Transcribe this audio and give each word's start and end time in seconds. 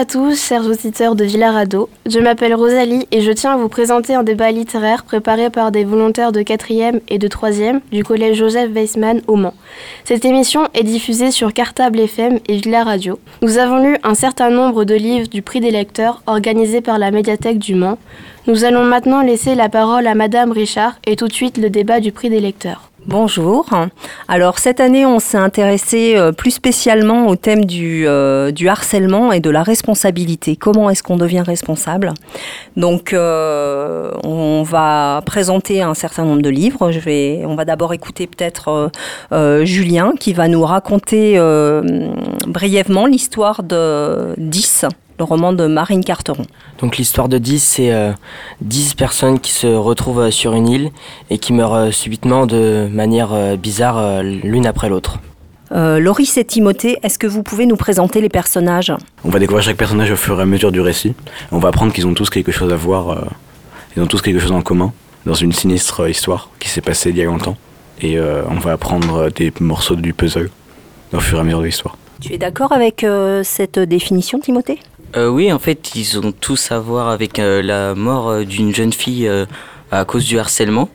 à 0.00 0.06
tous, 0.06 0.42
chers 0.42 0.64
auditeurs 0.64 1.14
de 1.14 1.24
Villarado. 1.24 1.90
Je 2.06 2.20
m'appelle 2.20 2.54
Rosalie 2.54 3.06
et 3.10 3.20
je 3.20 3.32
tiens 3.32 3.52
à 3.52 3.56
vous 3.58 3.68
présenter 3.68 4.14
un 4.14 4.22
débat 4.22 4.50
littéraire 4.50 5.04
préparé 5.04 5.50
par 5.50 5.72
des 5.72 5.84
volontaires 5.84 6.32
de 6.32 6.40
4e 6.40 7.02
et 7.08 7.18
de 7.18 7.28
3e 7.28 7.80
du 7.92 8.02
collège 8.02 8.38
Joseph 8.38 8.70
Weissmann 8.72 9.20
au 9.26 9.36
Mans. 9.36 9.52
Cette 10.06 10.24
émission 10.24 10.68
est 10.72 10.84
diffusée 10.84 11.30
sur 11.30 11.52
Cartable 11.52 12.00
FM 12.00 12.38
et 12.48 12.56
Villaradio. 12.56 13.18
Nous 13.42 13.58
avons 13.58 13.84
lu 13.84 13.98
un 14.02 14.14
certain 14.14 14.48
nombre 14.48 14.84
de 14.84 14.94
livres 14.94 15.28
du 15.28 15.42
prix 15.42 15.60
des 15.60 15.70
lecteurs 15.70 16.22
organisé 16.26 16.80
par 16.80 16.98
la 16.98 17.10
médiathèque 17.10 17.58
du 17.58 17.74
Mans. 17.74 17.98
Nous 18.46 18.64
allons 18.64 18.84
maintenant 18.84 19.20
laisser 19.20 19.54
la 19.54 19.68
parole 19.68 20.06
à 20.06 20.14
Madame 20.14 20.50
Richard 20.50 20.94
et 21.06 21.14
tout 21.14 21.28
de 21.28 21.34
suite 21.34 21.58
le 21.58 21.68
débat 21.68 22.00
du 22.00 22.10
prix 22.10 22.30
des 22.30 22.40
lecteurs. 22.40 22.89
Bonjour. 23.06 23.66
Alors 24.28 24.58
cette 24.58 24.78
année, 24.78 25.06
on 25.06 25.20
s'est 25.20 25.38
intéressé 25.38 26.16
euh, 26.16 26.32
plus 26.32 26.50
spécialement 26.50 27.28
au 27.28 27.36
thème 27.36 27.64
du, 27.64 28.06
euh, 28.06 28.50
du 28.50 28.68
harcèlement 28.68 29.32
et 29.32 29.40
de 29.40 29.48
la 29.48 29.62
responsabilité. 29.62 30.54
Comment 30.54 30.90
est-ce 30.90 31.02
qu'on 31.02 31.16
devient 31.16 31.40
responsable? 31.40 32.12
Donc, 32.76 33.12
euh, 33.14 34.12
on 34.22 34.62
va 34.62 35.22
présenter 35.24 35.80
un 35.80 35.94
certain 35.94 36.24
nombre 36.24 36.42
de 36.42 36.50
livres. 36.50 36.90
On 37.46 37.54
va 37.54 37.64
d'abord 37.64 37.94
écouter 37.94 38.26
peut-être 38.26 38.90
Julien 39.64 40.12
qui 40.18 40.34
va 40.34 40.48
nous 40.48 40.62
raconter 40.62 41.38
brièvement 42.46 43.06
l'histoire 43.06 43.62
de 43.62 44.34
10 44.36 44.86
le 45.20 45.24
roman 45.24 45.52
de 45.52 45.66
Marine 45.66 46.02
Carteron. 46.02 46.46
Donc 46.78 46.96
l'histoire 46.96 47.28
de 47.28 47.36
10, 47.36 47.62
c'est 47.62 48.14
10 48.62 48.92
euh, 48.92 48.96
personnes 48.96 49.38
qui 49.38 49.52
se 49.52 49.66
retrouvent 49.66 50.20
euh, 50.20 50.30
sur 50.30 50.54
une 50.54 50.66
île 50.66 50.90
et 51.28 51.36
qui 51.36 51.52
meurent 51.52 51.74
euh, 51.74 51.90
subitement 51.90 52.46
de 52.46 52.88
manière 52.90 53.58
bizarre 53.58 54.22
l'une 54.22 54.66
après 54.66 54.88
l'autre. 54.88 55.18
Loris 55.72 56.36
et 56.36 56.44
Timothée, 56.44 56.98
est-ce 57.02 57.18
que 57.18 57.28
vous 57.28 57.44
pouvez 57.44 57.66
nous 57.66 57.76
présenter 57.76 58.20
les 58.20 58.30
personnages? 58.30 58.92
On 59.24 59.28
va 59.28 59.38
découvrir 59.38 59.62
chaque 59.62 59.76
personnage 59.76 60.10
au 60.10 60.16
fur 60.16 60.38
et 60.40 60.42
à 60.42 60.46
mesure 60.46 60.72
du 60.72 60.80
récit. 60.80 61.14
On 61.52 61.58
va 61.58 61.68
apprendre 61.68 61.92
qu'ils 61.92 62.06
ont 62.08 62.14
tous 62.14 62.28
quelque 62.28 62.50
chose 62.50 62.72
à 62.72 62.76
voir, 62.76 63.28
ils 63.94 64.02
ont 64.02 64.06
tous 64.06 64.20
quelque 64.20 64.40
chose 64.40 64.50
en 64.50 64.62
commun 64.62 64.92
dans 65.26 65.34
une 65.34 65.52
sinistre 65.52 66.08
histoire 66.08 66.48
qui 66.58 66.68
s'est 66.68 66.80
passée 66.80 67.10
il 67.10 67.18
y 67.18 67.22
a 67.22 67.26
longtemps. 67.26 67.56
Et 68.00 68.18
on 68.18 68.58
va 68.58 68.72
apprendre 68.72 69.30
des 69.30 69.52
morceaux 69.60 69.94
du 69.94 70.12
puzzle 70.12 70.50
au 71.12 71.20
fur 71.20 71.38
et 71.38 71.40
à 71.40 71.44
mesure 71.44 71.60
de 71.60 71.66
l'histoire. 71.66 71.96
Tu 72.20 72.32
es 72.32 72.38
d'accord 72.38 72.72
avec 72.72 73.06
cette 73.44 73.78
définition, 73.78 74.40
Timothée? 74.40 74.80
Euh, 75.16 75.28
oui, 75.28 75.52
en 75.52 75.58
fait, 75.58 75.94
ils 75.94 76.18
ont 76.18 76.32
tous 76.32 76.70
à 76.70 76.78
voir 76.78 77.08
avec 77.08 77.38
euh, 77.38 77.62
la 77.62 77.94
mort 77.94 78.28
euh, 78.28 78.44
d'une 78.44 78.74
jeune 78.74 78.92
fille 78.92 79.30
à 79.90 80.04
cause 80.04 80.24
du 80.24 80.38
harcèlement. 80.38 80.88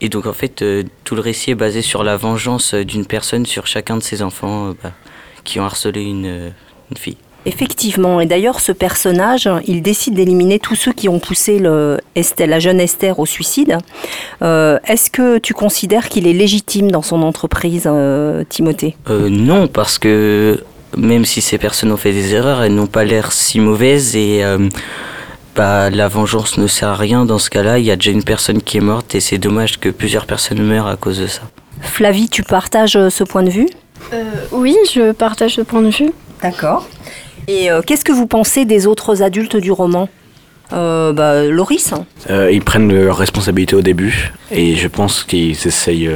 Et 0.00 0.08
donc, 0.08 0.26
en 0.26 0.32
fait, 0.32 0.62
tout 1.04 1.14
le 1.14 1.20
récit 1.20 1.52
est 1.52 1.54
basé 1.54 1.80
sur 1.80 2.04
la 2.04 2.16
vengeance 2.16 2.74
d'une 2.74 3.06
personne 3.06 3.46
sur 3.46 3.66
chacun 3.66 3.96
de 3.96 4.02
ses 4.02 4.22
enfants 4.22 4.74
bah, 4.82 4.92
qui 5.44 5.60
ont 5.60 5.64
harcelé 5.64 6.02
une, 6.02 6.52
fille. 6.96 7.16
Effectivement, 7.46 8.20
et 8.20 8.26
d'ailleurs 8.26 8.60
ce 8.60 8.72
personnage, 8.72 9.48
il 9.66 9.82
décide 9.82 10.14
d'éliminer 10.14 10.58
tous 10.58 10.76
ceux 10.76 10.92
qui 10.92 11.08
ont 11.08 11.18
poussé 11.18 11.58
le 11.58 11.98
la 12.38 12.58
jeune 12.60 12.80
Esther 12.80 13.18
au 13.18 13.26
suicide. 13.26 13.78
Est-ce 14.40 15.10
que 15.10 15.38
tu 15.38 15.54
considères 15.54 16.08
qu'il 16.08 16.26
est 16.26 16.32
légitime 16.32 16.90
dans 16.90 17.02
son 17.02 17.22
entreprise, 17.22 17.88
Timothée? 18.48 18.96
Non, 19.08 19.66
parce 19.68 19.98
que 19.98 20.62
même 20.96 21.24
si 21.24 21.40
ces 21.40 21.58
personnes 21.58 21.92
ont 21.92 21.96
fait 21.96 22.12
des 22.12 22.34
erreurs, 22.34 22.62
elles 22.62 22.74
n'ont 22.74 22.86
pas 22.86 23.04
l'air 23.04 23.32
si 23.32 23.60
mauvaises 23.60 24.16
et 24.16 24.44
euh, 24.44 24.68
bah, 25.56 25.90
la 25.90 26.08
vengeance 26.08 26.58
ne 26.58 26.66
sert 26.66 26.88
à 26.88 26.96
rien 26.96 27.24
dans 27.24 27.38
ce 27.38 27.50
cas-là. 27.50 27.78
Il 27.78 27.84
y 27.84 27.90
a 27.90 27.96
déjà 27.96 28.10
une 28.10 28.24
personne 28.24 28.62
qui 28.62 28.78
est 28.78 28.80
morte 28.80 29.14
et 29.14 29.20
c'est 29.20 29.38
dommage 29.38 29.78
que 29.78 29.88
plusieurs 29.88 30.26
personnes 30.26 30.62
meurent 30.62 30.86
à 30.88 30.96
cause 30.96 31.18
de 31.18 31.26
ça. 31.26 31.42
Flavie, 31.80 32.28
tu 32.28 32.42
partages 32.42 32.96
euh, 32.96 33.10
ce 33.10 33.24
point 33.24 33.42
de 33.42 33.50
vue? 33.50 33.68
Euh, 34.12 34.22
Oui, 34.52 34.76
je 34.92 35.12
partage 35.12 35.54
ce 35.56 35.60
point 35.60 35.82
de 35.82 35.90
vue. 35.90 36.12
D'accord. 36.42 36.86
Et 37.46 37.68
qu'est-ce 37.86 38.06
que 38.06 38.12
vous 38.12 38.26
pensez 38.26 38.64
des 38.64 38.86
autres 38.86 39.22
adultes 39.22 39.56
du 39.56 39.70
roman? 39.70 40.08
Bah, 40.70 41.44
Loris 41.44 41.92
Ils 42.30 42.62
prennent 42.64 42.90
leurs 42.90 43.18
responsabilités 43.18 43.76
au 43.76 43.82
début 43.82 44.32
et 44.50 44.76
je 44.76 44.88
pense 44.88 45.24
qu'ils 45.24 45.50
essayent 45.52 46.10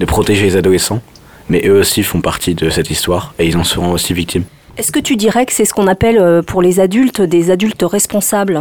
de 0.00 0.04
protéger 0.06 0.44
les 0.44 0.56
adolescents 0.56 1.02
mais 1.48 1.66
eux 1.66 1.78
aussi 1.78 2.02
font 2.02 2.20
partie 2.20 2.54
de 2.54 2.70
cette 2.70 2.90
histoire 2.90 3.34
et 3.38 3.46
ils 3.46 3.56
en 3.56 3.64
seront 3.64 3.92
aussi 3.92 4.14
victimes. 4.14 4.44
Est-ce 4.76 4.92
que 4.92 4.98
tu 5.00 5.16
dirais 5.16 5.46
que 5.46 5.52
c'est 5.52 5.64
ce 5.64 5.72
qu'on 5.72 5.86
appelle 5.86 6.18
euh, 6.18 6.42
pour 6.42 6.60
les 6.60 6.80
adultes 6.80 7.22
des 7.22 7.50
adultes 7.50 7.82
responsables? 7.82 8.60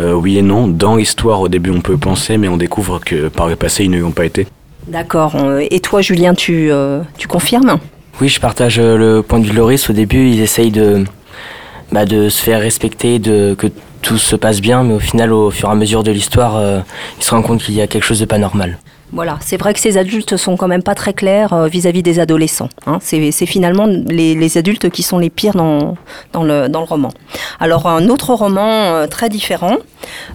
Euh, 0.00 0.12
Oui 0.14 0.38
et 0.38 0.42
non. 0.42 0.68
Dans 0.68 0.96
l'histoire, 0.96 1.40
au 1.40 1.48
début, 1.48 1.70
on 1.70 1.82
peut 1.82 1.98
penser, 1.98 2.38
mais 2.38 2.48
on 2.48 2.56
découvre 2.56 2.98
que 2.98 3.28
par 3.28 3.48
le 3.48 3.56
passé, 3.56 3.84
ils 3.84 3.90
ne 3.90 3.98
l'ont 3.98 4.10
pas 4.12 4.24
été. 4.24 4.46
D'accord. 4.88 5.36
Euh, 5.36 5.66
et 5.70 5.80
toi, 5.80 6.00
Julien, 6.00 6.34
tu, 6.34 6.70
tu 7.18 7.28
confirmes? 7.28 7.78
Oui, 8.20 8.28
je 8.28 8.40
partage 8.40 8.80
le 8.80 9.20
point 9.20 9.38
de 9.38 9.44
vue 9.44 9.50
de 9.50 9.56
Loris. 9.56 9.90
Au 9.90 9.92
début, 9.92 10.30
ils 10.30 10.40
essayent 10.40 10.70
de, 10.70 11.04
bah, 11.92 12.06
de 12.06 12.28
se 12.28 12.42
faire 12.42 12.60
respecter, 12.60 13.18
de, 13.18 13.54
que 13.54 13.66
tout 14.00 14.18
se 14.18 14.36
passe 14.36 14.60
bien, 14.62 14.82
mais 14.82 14.94
au 14.94 14.98
final, 14.98 15.32
au 15.32 15.50
fur 15.50 15.68
et 15.68 15.72
à 15.72 15.74
mesure 15.74 16.02
de 16.02 16.10
l'histoire, 16.10 16.82
ils 17.18 17.24
se 17.24 17.30
rendent 17.30 17.44
compte 17.44 17.62
qu'il 17.62 17.74
y 17.74 17.82
a 17.82 17.86
quelque 17.86 18.04
chose 18.04 18.20
de 18.20 18.24
pas 18.24 18.38
normal. 18.38 18.78
Voilà, 19.12 19.38
c'est 19.40 19.56
vrai 19.56 19.74
que 19.74 19.80
ces 19.80 19.98
adultes 19.98 20.36
sont 20.36 20.56
quand 20.56 20.68
même 20.68 20.84
pas 20.84 20.94
très 20.94 21.12
clairs 21.12 21.52
euh, 21.52 21.66
vis-à-vis 21.66 22.02
des 22.02 22.20
adolescents. 22.20 22.68
Hein. 22.86 22.98
C'est 23.00 23.46
finalement 23.46 23.86
les, 23.86 24.58
adultes 24.58 24.90
qui 24.90 25.02
sont 25.02 25.18
les 25.18 25.30
pires 25.30 25.54
dans, 25.54 25.96
dans, 26.32 26.44
le, 26.44 26.68
roman. 26.78 27.10
Alors 27.58 27.86
un 27.86 28.08
autre 28.08 28.34
roman 28.34 28.94
euh, 28.94 29.06
très 29.06 29.28
différent, 29.28 29.76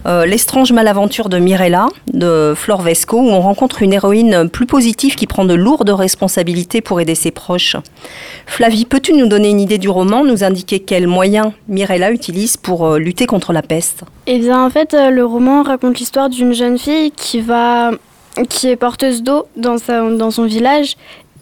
euh, 0.06 0.26
L'estrange 0.26 0.72
malaventure 0.72 1.28
de 1.28 1.38
Mirella 1.38 1.88
de 2.12 2.54
Flore 2.54 2.82
Vesco, 2.82 3.18
où 3.18 3.28
on 3.28 3.40
rencontre 3.40 3.82
une 3.82 3.92
héroïne 3.92 4.48
plus 4.48 4.66
positive 4.66 5.16
qui 5.16 5.26
prend 5.26 5.44
de 5.44 5.54
lourdes 5.54 5.90
responsabilités 5.90 6.80
pour 6.80 7.00
aider 7.00 7.14
ses 7.14 7.30
proches. 7.30 7.76
Flavie, 8.46 8.84
peux-tu 8.84 9.12
nous 9.12 9.26
donner 9.26 9.50
une 9.50 9.60
idée 9.60 9.78
du 9.78 9.88
roman, 9.88 10.24
nous 10.24 10.44
indiquer 10.44 10.80
quels 10.80 11.06
moyens 11.06 11.52
Mirella 11.68 12.10
utilise 12.10 12.56
pour 12.56 12.96
lutter 12.96 13.26
contre 13.26 13.52
la 13.52 13.62
peste? 13.62 14.04
Eh 14.26 14.38
bien 14.38 14.64
en 14.64 14.70
fait, 14.70 14.94
le 14.94 15.24
roman 15.24 15.62
raconte 15.62 15.98
l'histoire 15.98 16.28
d'une 16.28 16.52
jeune 16.52 16.78
fille 16.78 17.10
qui 17.10 17.40
va 17.40 17.90
qui 18.48 18.68
est 18.68 18.76
porteuse 18.76 19.22
d'eau 19.22 19.46
dans, 19.56 19.76
dans 20.16 20.30
son 20.30 20.44
village 20.44 20.96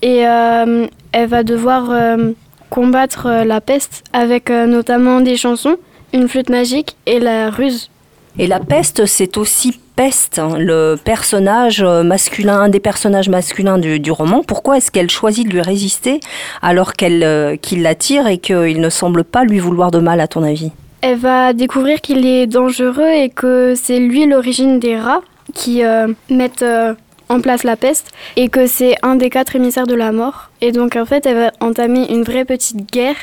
et 0.05 0.27
euh, 0.27 0.87
elle 1.13 1.29
va 1.29 1.43
devoir 1.43 1.91
euh, 1.91 2.33
combattre 2.69 3.27
euh, 3.27 3.45
la 3.45 3.61
peste 3.63 4.05
avec 4.13 4.51
notamment 4.51 5.21
des 5.21 5.37
chansons, 5.37 5.77
une 6.13 6.29
flûte 6.29 6.51
magique 6.51 6.97
et 7.07 7.21
la 7.21 7.51
ruse. 7.51 7.91
Et 8.39 8.47
la 8.47 8.61
peste, 8.61 9.07
c'est 9.07 9.37
aussi 9.37 9.81
Peste, 9.97 10.41
hein, 10.41 10.57
le 10.59 10.97
personnage 10.97 11.81
masculin, 11.81 12.63
un 12.63 12.69
des 12.69 12.81
personnages 12.81 13.29
masculins 13.29 13.79
du, 13.79 14.11
roman. 14.11 14.43
Pourquoi 14.43 14.79
est-ce 14.79 14.91
qu'elle 14.91 15.09
choisit 15.09 15.47
de 15.47 15.53
lui 15.53 15.61
résister 15.61 16.19
alors 16.63 16.95
qu'elle 16.95 17.61
qu'il 17.61 17.83
l'attire 17.83 18.27
et 18.27 18.39
qu'il 18.39 18.81
ne 18.81 18.91
semble 18.91 19.23
pas 19.23 19.45
lui 19.45 19.61
vouloir 19.61 19.93
de 19.93 20.01
mal, 20.01 20.19
à 20.19 20.27
ton 20.27 20.43
avis? 20.43 20.73
Elle 21.01 21.19
va 21.19 21.53
découvrir 21.53 22.01
qu'il 22.01 22.27
est 22.27 22.49
dangereux 22.49 23.09
et 23.09 23.29
que 23.29 23.75
c'est 23.77 24.01
lui 24.01 24.27
l'origine 24.27 24.81
des 24.81 24.99
rats 24.99 25.21
qui 25.53 25.85
euh, 25.85 26.09
mettent 26.31 26.63
euh, 26.63 26.95
en 27.29 27.41
place 27.41 27.65
la 27.65 27.77
peste 27.77 28.13
et 28.37 28.49
que 28.49 28.67
c'est 28.67 28.97
un 29.03 29.17
des 29.17 29.31
quatre 29.31 29.57
émissaires 29.57 29.87
de 29.87 29.95
la 29.95 30.13
mort. 30.13 30.51
Et 30.61 30.73
donc 30.73 30.97
en 30.97 31.05
fait, 31.05 31.27
elle 31.27 31.37
va 31.37 31.53
entamer 31.61 32.11
une 32.11 32.23
vraie 32.23 32.45
petite 32.45 32.91
guerre 32.91 33.17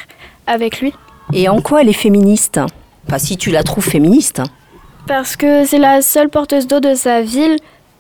avec 0.48 0.82
lui. 0.82 0.94
Et 1.34 1.50
en 1.50 1.62
quoi 1.62 1.82
elle 1.82 1.90
est 1.90 1.94
féministe? 1.94 2.60
Pas 3.08 3.20
si 3.20 3.38
tu 3.38 3.52
la 3.52 3.64
trouves 3.64 3.86
féministe. 3.86 4.42
Parce 5.08 5.36
que 5.36 5.66
c'est 5.66 5.80
la 5.80 6.02
seule 6.02 6.30
porteuse 6.30 6.68
d'eau 6.68 6.80
de 6.80 6.94
sa 6.94 7.22
ville 7.22 7.58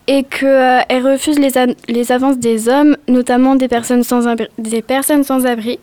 et 0.07 0.23
qu'elle 0.23 0.47
euh, 0.47 1.11
refuse 1.13 1.39
les, 1.39 1.51
les, 1.87 2.11
avances 2.11 2.37
des 2.37 2.67
hommes, 2.67 2.97
notamment 3.07 3.55
des 3.55 3.67
personnes 3.67 4.03
sans, 4.03 4.35
des 4.57 4.81
personnes 4.81 5.23
sans 5.23 5.45
abri. 5.45 5.79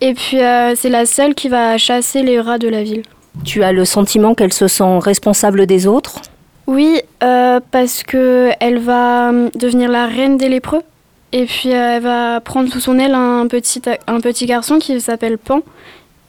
Et 0.00 0.12
puis 0.12 0.38
c'est 0.76 0.90
la 0.90 1.06
seule 1.06 1.34
qui 1.34 1.48
va 1.48 1.78
chasser 1.78 2.22
les 2.22 2.38
rats 2.38 2.58
de 2.58 2.68
la 2.68 2.82
ville. 2.82 3.02
Tu 3.42 3.62
as 3.62 3.72
le 3.72 3.84
sentiment 3.84 4.34
qu'elle 4.34 4.52
se 4.52 4.68
sent 4.68 4.98
responsable 4.98 5.66
des 5.66 5.86
autres? 5.86 6.20
Oui, 6.66 7.00
euh, 7.22 7.60
parce 7.70 8.02
que 8.02 8.50
elle 8.60 8.78
va 8.78 9.30
euh, 9.30 9.50
devenir 9.54 9.90
la 9.90 10.06
reine 10.06 10.36
des 10.36 10.48
lépreux. 10.48 10.82
Et 11.32 11.46
puis 11.46 11.72
euh, 11.72 11.96
elle 11.96 12.02
va 12.02 12.40
prendre 12.40 12.70
sous 12.72 12.80
son 12.80 12.98
aile 12.98 13.14
un 13.14 13.46
petit, 13.48 13.82
un 14.06 14.20
petit 14.20 14.46
garçon 14.46 14.78
qui 14.78 15.00
s'appelle 15.00 15.38
Pan. 15.38 15.60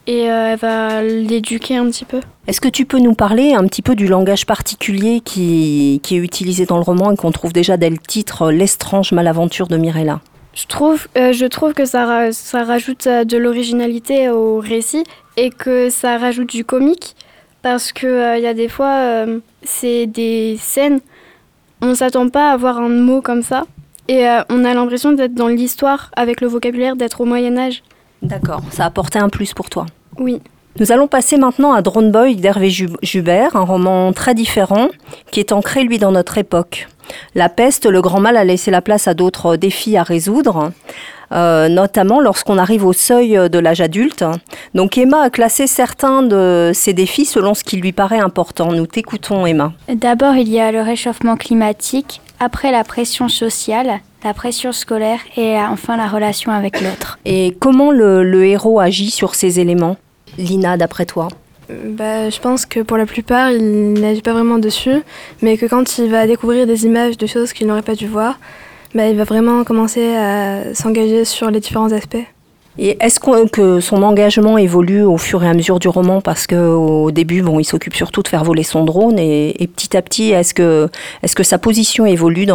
Et 0.07 0.19
elle 0.25 0.59
va 0.59 1.01
l'éduquer 1.01 1.77
un 1.77 1.85
petit 1.87 2.05
peu. 2.05 2.19
Est-ce 2.45 2.61
que 2.61 2.67
tu 2.67 2.85
peux 2.85 2.99
nous 2.99 3.15
parler 3.15 3.55
un 3.55 3.65
petit 3.65 3.81
peu 3.81 3.95
du 3.95 4.05
langage 4.05 4.45
particulier 4.45 5.19
qui, 5.19 5.99
qui 6.03 6.15
est 6.15 6.19
utilisé 6.19 6.67
dans 6.67 6.77
le 6.77 6.83
roman 6.83 7.11
et 7.11 7.15
qu'on 7.15 7.31
trouve 7.31 7.53
déjà 7.53 7.75
dès 7.75 7.89
le 7.89 7.97
titre 7.97 8.51
L'estrange 8.51 9.13
malaventure 9.13 9.67
de 9.67 9.77
Mirella? 9.77 10.21
Je 10.53 10.67
trouve, 10.67 11.07
je 11.15 11.45
trouve 11.47 11.73
que 11.73 11.85
ça, 11.85 12.31
ça 12.31 12.63
rajoute 12.63 13.07
de 13.07 13.37
l'originalité 13.37 14.29
au 14.29 14.59
récit 14.59 15.03
et 15.37 15.49
que 15.49 15.89
ça 15.89 16.19
rajoute 16.19 16.49
du 16.51 16.63
comique 16.63 17.15
parce 17.65 17.91
qu'il 17.91 18.35
il 18.37 18.43
y 18.43 18.47
a 18.47 18.53
des 18.53 18.69
fois 18.69 19.25
c'est 19.63 20.05
des 20.05 20.55
scènes, 20.59 20.99
on 21.81 21.87
ne 21.87 21.93
s'attend 21.95 22.29
pas 22.29 22.51
à 22.51 22.57
voir 22.57 22.77
un 22.77 22.89
mot 22.89 23.21
comme 23.21 23.41
ça. 23.41 23.63
Et 24.07 24.27
euh, 24.27 24.43
on 24.49 24.63
a 24.65 24.73
l'impression 24.75 25.13
d'être 25.13 25.33
dans 25.33 25.47
l'histoire 25.47 26.11
avec 26.15 26.41
le 26.41 26.47
vocabulaire, 26.47 26.95
d'être 26.95 27.21
au 27.21 27.25
Moyen 27.25 27.57
Âge. 27.57 27.81
D'accord, 28.21 28.61
ça 28.69 28.83
a 28.83 28.85
apporté 28.85 29.17
un 29.17 29.29
plus 29.29 29.53
pour 29.55 29.69
toi. 29.71 29.87
Oui. 30.19 30.41
Nous 30.79 30.91
allons 30.91 31.07
passer 31.07 31.37
maintenant 31.37 31.73
à 31.73 31.81
Drone 31.81 32.11
Boy 32.11 32.35
d'Hervé 32.35 32.69
Jubert, 32.69 33.55
un 33.55 33.63
roman 33.63 34.13
très 34.13 34.35
différent 34.35 34.89
qui 35.31 35.39
est 35.39 35.51
ancré 35.51 35.83
lui 35.83 35.97
dans 35.97 36.11
notre 36.11 36.37
époque. 36.37 36.87
La 37.35 37.49
peste, 37.49 37.85
le 37.85 38.01
grand 38.01 38.19
mal 38.19 38.37
a 38.37 38.43
laissé 38.43 38.71
la 38.71 38.81
place 38.81 39.07
à 39.07 39.13
d'autres 39.13 39.55
défis 39.55 39.97
à 39.97 40.03
résoudre. 40.03 40.71
Euh, 41.31 41.69
notamment 41.69 42.19
lorsqu'on 42.19 42.59
arrive 42.59 42.85
au 42.85 42.93
seuil 42.93 43.49
de 43.49 43.57
l'âge 43.57 43.81
adulte. 43.81 44.23
Donc 44.75 44.95
Emma 44.95 45.23
a 45.23 45.29
classé 45.31 45.65
certains 45.65 46.21
de 46.21 46.69
ces 46.73 46.93
défis 46.93 47.25
selon 47.25 47.55
ce 47.55 47.63
qui 47.63 47.77
lui 47.77 47.93
paraît 47.93 48.19
important. 48.19 48.71
Nous 48.71 48.85
t'écoutons 48.85 49.47
Emma. 49.47 49.73
D'abord, 49.89 50.35
il 50.35 50.47
y 50.49 50.59
a 50.59 50.71
le 50.71 50.81
réchauffement 50.81 51.35
climatique, 51.35 52.21
après 52.39 52.71
la 52.71 52.83
pression 52.83 53.27
sociale, 53.27 54.01
la 54.23 54.33
pression 54.35 54.71
scolaire 54.71 55.19
et 55.35 55.57
enfin 55.57 55.97
la 55.97 56.07
relation 56.07 56.51
avec 56.51 56.79
l'autre. 56.81 57.17
Et 57.25 57.57
comment 57.59 57.91
le, 57.91 58.23
le 58.23 58.45
héros 58.45 58.79
agit 58.79 59.09
sur 59.09 59.33
ces 59.33 59.59
éléments? 59.59 59.97
Lina, 60.37 60.77
d'après 60.77 61.07
toi? 61.07 61.29
Bah, 61.69 62.29
je 62.29 62.39
pense 62.39 62.65
que 62.65 62.81
pour 62.81 62.97
la 62.97 63.05
plupart, 63.05 63.51
il 63.51 63.93
n'agit 63.93 64.21
pas 64.21 64.33
vraiment 64.33 64.57
dessus, 64.57 65.01
mais 65.41 65.57
que 65.57 65.65
quand 65.65 65.97
il 65.97 66.09
va 66.09 66.27
découvrir 66.27 66.67
des 66.67 66.85
images 66.85 67.17
de 67.17 67.25
choses 67.25 67.53
qu'il 67.53 67.67
n'aurait 67.67 67.81
pas 67.81 67.95
dû 67.95 68.07
voir, 68.07 68.39
bah, 68.93 69.07
il 69.07 69.17
va 69.17 69.23
vraiment 69.23 69.63
commencer 69.63 70.15
à 70.15 70.73
s'engager 70.73 71.25
sur 71.25 71.49
les 71.51 71.59
différents 71.59 71.91
aspects. 71.91 72.25
Et 72.77 72.97
est-ce 72.99 73.19
que 73.19 73.79
son 73.79 74.03
engagement 74.03 74.57
évolue 74.57 75.03
au 75.03 75.17
fur 75.17 75.43
et 75.43 75.47
à 75.47 75.53
mesure 75.53 75.79
du 75.79 75.87
roman? 75.87 76.19
Parce 76.19 76.45
qu'au 76.45 77.09
début, 77.11 77.41
bon, 77.41 77.59
il 77.59 77.63
s'occupe 77.63 77.95
surtout 77.95 78.21
de 78.21 78.27
faire 78.27 78.43
voler 78.43 78.63
son 78.63 78.83
drone 78.83 79.17
et, 79.17 79.69
petit 79.75 79.95
à 79.95 80.01
petit, 80.01 80.31
est-ce 80.31 80.53
que, 80.53 80.89
est 81.23 81.33
que 81.33 81.43
sa 81.43 81.57
position 81.57 82.05
évolue 82.05 82.45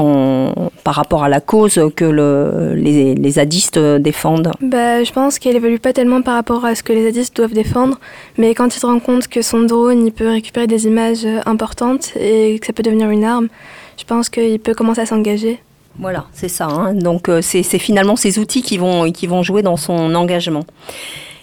par 0.84 0.94
rapport 0.94 1.25
à 1.25 1.28
la 1.28 1.40
cause 1.40 1.81
que 1.96 2.05
le, 2.05 2.75
les, 2.75 3.14
les, 3.14 3.31
zadistes 3.31 3.78
défendent? 3.78 4.52
Bah, 4.61 5.02
Je 5.02 5.12
pense 5.12 5.38
qu'elle 5.38 5.56
évolue 5.56 5.78
pas 5.78 5.93
tellement 5.93 6.22
par 6.22 6.34
rapport 6.34 6.64
à 6.64 6.75
ce 6.75 6.82
que 6.82 6.93
les 6.93 7.05
zadistes 7.05 7.37
doivent 7.37 7.55
défendre, 7.55 7.99
mais 8.37 8.55
quand 8.55 8.75
il 8.75 8.78
se 8.78 8.87
rend 8.87 9.00
compte 9.00 9.28
que 9.28 9.43
son 9.43 9.62
drone 9.62 10.06
il 10.06 10.12
peut 10.12 10.28
récupérer 10.28 10.67
des 10.67 10.87
images 10.87 11.26
importantes 11.46 12.12
et 12.17 12.58
que 12.58 12.67
ça 12.67 12.72
peut 12.72 12.82
devenir 12.82 13.11
une 13.11 13.25
arme, 13.25 13.49
je 13.99 14.05
pense 14.05 14.28
qu'il 14.28 14.58
peut 14.61 14.75
commencer 14.75 15.00
à 15.00 15.06
s'engager. 15.06 15.61
Voilà, 15.99 16.27
c'est 16.33 16.49
ça. 16.49 16.67
Hein. 16.67 16.95
Donc 16.95 17.29
euh, 17.29 17.43
c'est 17.43 17.63
finalement 17.79 18.17
ces 18.17 18.39
outils 18.39 18.63
qui 18.63 18.79
vont, 18.79 19.11
qui 19.13 19.27
vont 19.27 19.43
jouer 19.43 19.63
dans 19.63 19.77
son 19.77 20.15
engagement. 20.15 20.65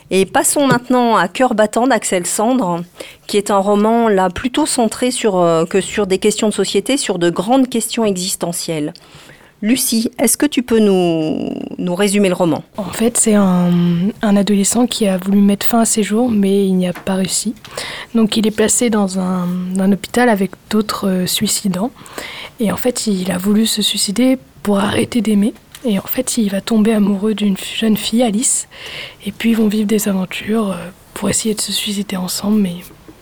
Et 0.09 0.25
passons 0.25 0.67
maintenant 0.67 1.17
à 1.17 1.27
Cœur 1.27 1.53
battant 1.53 1.85
d'Axel 1.85 2.25
Sandre, 2.25 2.81
qui 3.27 3.35
est 3.35 3.51
un 3.51 3.57
roman 3.57 4.07
là 4.07 4.29
plutôt 4.29 4.65
centré 4.65 5.11
sur, 5.11 5.37
euh, 5.37 5.65
que 5.65 5.81
sur 5.81 6.07
des 6.07 6.17
questions 6.17 6.47
de 6.47 6.53
société, 6.53 6.95
sur 6.95 7.19
de 7.19 7.29
grandes 7.29 7.67
questions 7.67 8.05
existentielles. 8.05 8.93
Lucie, 9.61 10.11
est-ce 10.19 10.37
que 10.37 10.45
tu 10.45 10.61
peux 10.61 10.79
nous, 10.79 11.49
nous 11.79 11.95
résumer 11.95 12.29
le 12.29 12.35
roman? 12.35 12.63
En 12.77 12.91
fait, 12.91 13.17
c'est 13.17 13.33
un, 13.33 13.71
adolescent 14.21 14.85
qui 14.85 15.07
a 15.07 15.17
voulu 15.17 15.39
mettre 15.39 15.65
fin 15.65 15.79
à 15.79 15.85
ses 15.85 16.03
jours, 16.03 16.29
mais 16.29 16.67
il 16.67 16.75
n'y 16.75 16.87
a 16.87 16.93
pas 16.93 17.15
réussi. 17.15 17.55
Donc 18.13 18.37
il 18.37 18.45
est 18.45 18.51
placé 18.51 18.89
dans 18.91 19.19
un, 19.19 19.47
un 19.79 19.91
hôpital 19.91 20.29
avec 20.29 20.51
d'autres 20.69 21.09
euh, 21.09 21.25
suicidants. 21.25 21.91
Et 22.59 22.71
en 22.71 22.77
fait, 22.77 23.07
il 23.07 23.31
a 23.31 23.37
voulu 23.37 23.65
se 23.65 23.81
suicider 23.81 24.37
pour 24.63 24.79
arrêter 24.79 25.21
d'aimer. 25.21 25.53
Et 25.85 25.99
en 25.99 26.03
fait, 26.03 26.37
il 26.37 26.49
va 26.49 26.61
tomber 26.61 26.93
amoureux 26.93 27.33
d'une 27.33 27.55
jeune 27.57 27.97
fille, 27.97 28.23
Alice. 28.23 28.67
Et 29.25 29.31
puis, 29.31 29.51
ils 29.51 29.57
vont 29.57 29.67
vivre 29.67 29.87
des 29.87 30.07
aventures 30.07 30.71
euh, 30.71 30.75
pour 31.13 31.29
essayer 31.29 31.53
de 31.53 31.61
se 31.61 31.71
suicider 31.71 32.17
ensemble. 32.17 32.59
Mais 32.59 32.73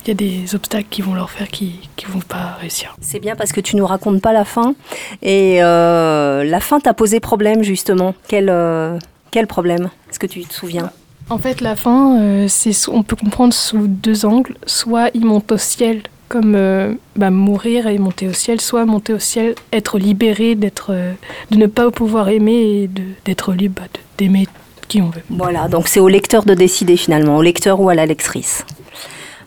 il 0.05 0.07
y 0.07 0.11
a 0.11 0.13
des 0.13 0.55
obstacles 0.55 0.87
qui 0.89 1.01
vont 1.01 1.13
leur 1.13 1.29
faire 1.29 1.49
qui 1.49 1.81
ne 2.07 2.13
vont 2.13 2.21
pas 2.21 2.57
réussir. 2.59 2.95
C'est 3.01 3.19
bien 3.19 3.35
parce 3.35 3.51
que 3.51 3.59
tu 3.59 3.75
nous 3.75 3.85
racontes 3.85 4.21
pas 4.21 4.31
la 4.31 4.45
fin. 4.45 4.73
Et 5.21 5.61
euh, 5.61 6.43
la 6.43 6.59
fin 6.61 6.79
t'a 6.79 6.93
posé 6.93 7.19
problème, 7.19 7.61
justement. 7.61 8.15
Quel, 8.27 8.49
euh, 8.49 8.97
quel 9.31 9.47
problème 9.47 9.89
Est-ce 10.09 10.19
que 10.19 10.27
tu 10.27 10.43
te 10.45 10.53
souviens? 10.53 10.91
En 11.29 11.39
fait, 11.39 11.59
la 11.59 11.75
fin, 11.75 12.47
c'est 12.47 12.71
on 12.87 13.01
peut 13.01 13.15
comprendre 13.15 13.51
sous 13.51 13.87
deux 13.87 14.27
angles. 14.27 14.55
Soit 14.67 15.09
il 15.15 15.25
monte 15.25 15.51
au 15.51 15.57
ciel 15.57 16.03
comme 16.35 16.55
euh, 16.57 16.91
bah, 17.15 17.29
mourir 17.29 17.87
et 17.87 17.97
monter 17.97 18.27
au 18.27 18.33
ciel, 18.33 18.59
soit 18.59 18.83
monter 18.83 19.13
au 19.13 19.19
ciel, 19.19 19.55
être 19.71 19.97
libéré, 19.97 20.55
d'être, 20.55 20.87
euh, 20.89 21.13
de 21.49 21.55
ne 21.55 21.65
pas 21.65 21.89
pouvoir 21.91 22.27
aimer 22.27 22.51
et 22.51 22.89
d'être 23.23 23.53
libre 23.53 23.83
bah, 23.83 23.87
d'aimer 24.17 24.45
qui 24.89 25.01
on 25.01 25.11
veut. 25.11 25.21
Voilà, 25.29 25.69
donc 25.69 25.87
c'est 25.87 26.01
au 26.01 26.09
lecteur 26.09 26.43
de 26.43 26.53
décider 26.53 26.97
finalement, 26.97 27.37
au 27.37 27.41
lecteur 27.41 27.79
ou 27.79 27.87
à 27.87 27.95
la 27.95 28.05
lectrice. 28.05 28.65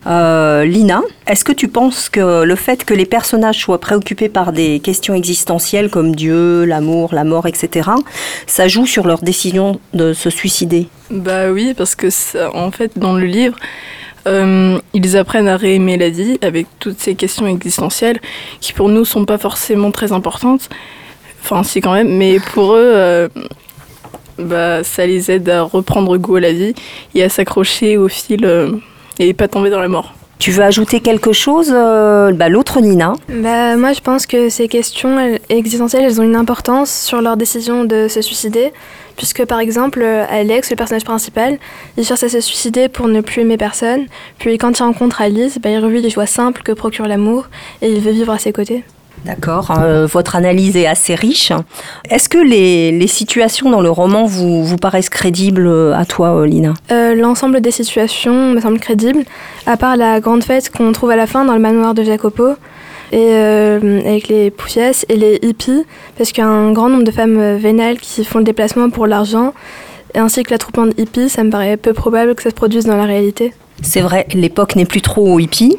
Euh, 0.07 0.65
Lina, 0.65 1.03
est-ce 1.27 1.45
que 1.45 1.51
tu 1.51 1.67
penses 1.67 2.09
que 2.09 2.41
le 2.41 2.55
fait 2.55 2.83
que 2.83 2.95
les 2.95 3.05
personnages 3.05 3.59
soient 3.59 3.79
préoccupés 3.79 4.29
par 4.29 4.51
des 4.51 4.79
questions 4.79 5.13
existentielles 5.13 5.91
comme 5.91 6.15
Dieu, 6.15 6.65
l'amour, 6.65 7.13
la 7.13 7.23
mort, 7.23 7.45
etc., 7.45 7.87
ça 8.47 8.67
joue 8.67 8.87
sur 8.87 9.05
leur 9.05 9.19
décision 9.19 9.79
de 9.93 10.13
se 10.13 10.31
suicider? 10.31 10.87
Bah 11.11 11.51
oui, 11.51 11.75
parce 11.77 11.93
que 11.93 12.07
en 12.55 12.71
fait, 12.71 12.97
dans 12.97 13.13
le 13.13 13.27
livre, 13.27 13.57
euh, 14.27 14.79
ils 14.93 15.17
apprennent 15.17 15.47
à 15.47 15.57
réaimer 15.57 15.97
la 15.97 16.09
vie 16.09 16.37
avec 16.41 16.67
toutes 16.79 16.99
ces 16.99 17.15
questions 17.15 17.47
existentielles 17.47 18.19
qui 18.59 18.73
pour 18.73 18.89
nous 18.89 19.05
sont 19.05 19.25
pas 19.25 19.37
forcément 19.37 19.91
très 19.91 20.11
importantes. 20.11 20.69
Enfin, 21.41 21.63
si 21.63 21.81
quand 21.81 21.93
même, 21.93 22.15
mais 22.15 22.39
pour 22.39 22.73
eux, 22.73 22.91
euh, 22.95 23.29
bah, 24.37 24.83
ça 24.83 25.05
les 25.05 25.31
aide 25.31 25.49
à 25.49 25.63
reprendre 25.63 26.17
goût 26.17 26.35
à 26.35 26.41
la 26.41 26.53
vie 26.53 26.73
et 27.15 27.23
à 27.23 27.29
s'accrocher 27.29 27.97
au 27.97 28.07
fil 28.07 28.45
euh, 28.45 28.71
et 29.19 29.33
pas 29.33 29.47
tomber 29.47 29.69
dans 29.69 29.79
la 29.79 29.87
mort. 29.87 30.13
Tu 30.39 30.51
veux 30.51 30.63
ajouter 30.63 31.01
quelque 31.01 31.33
chose, 31.33 31.69
bah, 31.69 32.49
l'autre 32.49 32.79
Nina 32.79 33.13
bah, 33.27 33.75
Moi, 33.75 33.93
je 33.93 33.99
pense 33.99 34.25
que 34.25 34.49
ces 34.49 34.67
questions 34.67 35.37
existentielles, 35.49 36.03
elles 36.03 36.19
ont 36.21 36.23
une 36.23 36.37
importance 36.37 36.89
sur 36.91 37.21
leur 37.21 37.37
décision 37.37 37.83
de 37.83 38.07
se 38.07 38.21
suicider 38.21 38.71
puisque 39.19 39.43
par 39.43 39.59
exemple 39.59 40.01
Alex, 40.01 40.69
le 40.69 40.77
personnage 40.77 41.03
principal, 41.03 41.59
il 41.97 42.05
cherche 42.05 42.23
à 42.23 42.29
se 42.29 42.39
suicider 42.39 42.87
pour 42.87 43.09
ne 43.09 43.19
plus 43.19 43.41
aimer 43.41 43.57
personne, 43.57 44.05
puis 44.37 44.57
quand 44.57 44.79
il 44.79 44.81
rencontre 44.81 45.21
Alice, 45.21 45.59
bah, 45.61 45.69
il 45.69 45.79
revit 45.79 46.01
les 46.01 46.09
joies 46.09 46.25
simples 46.25 46.63
que 46.63 46.71
procure 46.71 47.05
l'amour 47.05 47.49
et 47.81 47.91
il 47.91 47.99
veut 47.99 48.11
vivre 48.11 48.31
à 48.31 48.39
ses 48.39 48.53
côtés. 48.53 48.85
D'accord, 49.25 49.71
euh, 49.77 50.05
votre 50.05 50.35
analyse 50.35 50.77
est 50.77 50.87
assez 50.87 51.13
riche. 51.13 51.51
Est-ce 52.09 52.29
que 52.29 52.37
les, 52.37 52.91
les, 52.91 53.07
situations 53.07 53.69
dans 53.69 53.81
le 53.81 53.89
roman 53.89 54.25
vous, 54.25 54.63
vous 54.63 54.77
paraissent 54.77 55.09
crédibles 55.09 55.67
euh, 55.67 55.93
à 55.93 56.05
toi, 56.05 56.29
euh, 56.29 56.45
Lina? 56.45 56.73
L'ensemble 56.89 57.59
des 57.59 57.71
situations 57.71 58.53
me 58.53 58.61
semble 58.61 58.79
crédible, 58.79 59.23
à 59.65 59.77
part 59.77 59.97
la 59.97 60.19
grande 60.19 60.43
fête 60.43 60.69
qu'on 60.69 60.91
trouve 60.93 61.11
à 61.11 61.15
la 61.15 61.27
fin 61.27 61.43
dans 61.43 61.53
le 61.53 61.59
manoir 61.59 61.93
de 61.93 62.03
Jacopo 62.03 62.53
et 63.11 63.33
avec 63.33 64.27
les 64.27 64.51
poufiesses 64.51 65.03
et 65.09 65.15
les 65.15 65.39
hippies, 65.41 65.83
parce 66.15 66.31
qu'il 66.31 66.43
y 66.43 66.47
a 66.47 66.49
un 66.49 66.71
grand 66.71 66.89
nombre 66.89 67.03
de 67.03 67.11
femmes 67.11 67.57
vénales 67.57 67.97
qui 67.97 68.23
font 68.23 68.37
le 68.37 68.43
déplacement 68.43 68.91
pour 68.91 69.07
l'argent, 69.07 69.53
ainsi 70.13 70.43
que 70.43 70.51
l'attroupement 70.51 70.85
de 70.85 70.93
hippies, 70.95 71.29
ça 71.29 71.43
me 71.43 71.49
paraît 71.49 71.75
peu 71.75 71.93
probable 71.93 72.35
que 72.35 72.43
ça 72.43 72.51
se 72.51 72.55
produise 72.55 72.85
dans 72.85 72.97
la 72.97 73.05
réalité. 73.05 73.51
C'est 73.81 74.01
vrai, 74.01 74.27
l'époque 74.33 74.75
n'est 74.75 74.85
plus 74.85 75.01
trop 75.01 75.39
hippie. 75.39 75.77